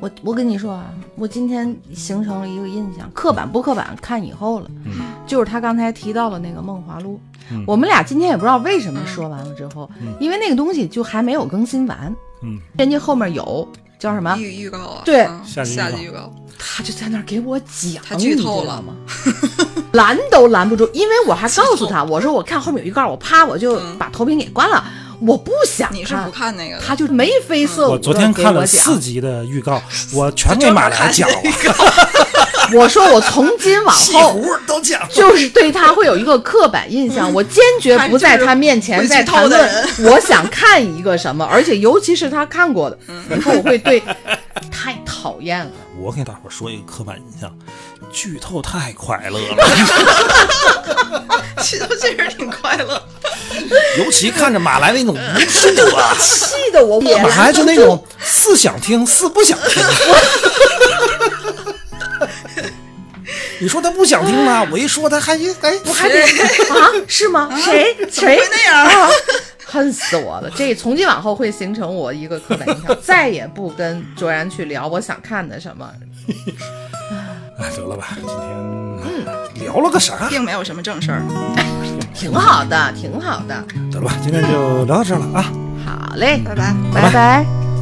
[0.00, 4.70] 我我跟你说啊，我今天形成了一个印象，刻板不刻板看以后了。
[4.84, 4.92] 嗯
[5.26, 7.18] 就是他刚才提到了那个《梦华录》
[7.50, 13.66] 嗯我们俩今天也不知道为什么说完了之后，因为那个东西就还没有更新完，嗯，人家后面有
[14.04, 18.94] 叫什么，预预告啊，对嗯下集预告下集预告，他就在那儿给我讲，他剧透了吗？
[19.92, 24.84] 拦都拦不住，因为我还告诉他，我说我看后面有预告，我啪我就把投屏给关了。
[25.20, 26.76] 我不想你是不看那个？
[26.84, 27.92] 他就眉飞色舞。
[27.92, 29.80] 我昨天看了四四集的预告，
[30.12, 31.36] 我全给马来讲了，
[32.72, 35.08] 我说我从今往后都讲了。
[35.12, 42.98] 就是对他会有一个刻板印象，我坚决不在他面前再谈论我想看一个什么，而且尤其是他看过的，
[43.36, 44.02] 以后我会对
[44.70, 45.70] 太讨厌了。
[46.00, 47.50] 我给大伙儿说一个刻板印象，
[48.12, 49.64] 剧透太快乐了，
[51.62, 53.02] 剧透确实挺快乐。
[53.98, 55.18] 尤其看着马来那种无
[55.76, 59.82] 助啊， 气得我也马来就那种似想听似不想听。
[63.64, 64.62] 你说他不想听吗？
[64.70, 66.20] 我一说他还哎，我还得
[66.68, 66.92] 啊？
[67.08, 67.48] 是吗？
[67.56, 69.08] 谁谁会那样啊？
[69.64, 70.50] 恨死我了！
[70.54, 75.90] 这从今往后会形成我一个刻板印象，再也不跟卓然去聊我想看的什么。
[77.58, 80.28] 哎，得了吧，今天聊了个啥？
[80.28, 81.22] 并没有什么正事儿。
[82.12, 83.64] 挺好的，挺好的。
[83.90, 85.50] 得了吧，今天就聊到这儿了啊。
[85.86, 86.74] 好嘞，拜拜。
[86.92, 87.73] 拜拜。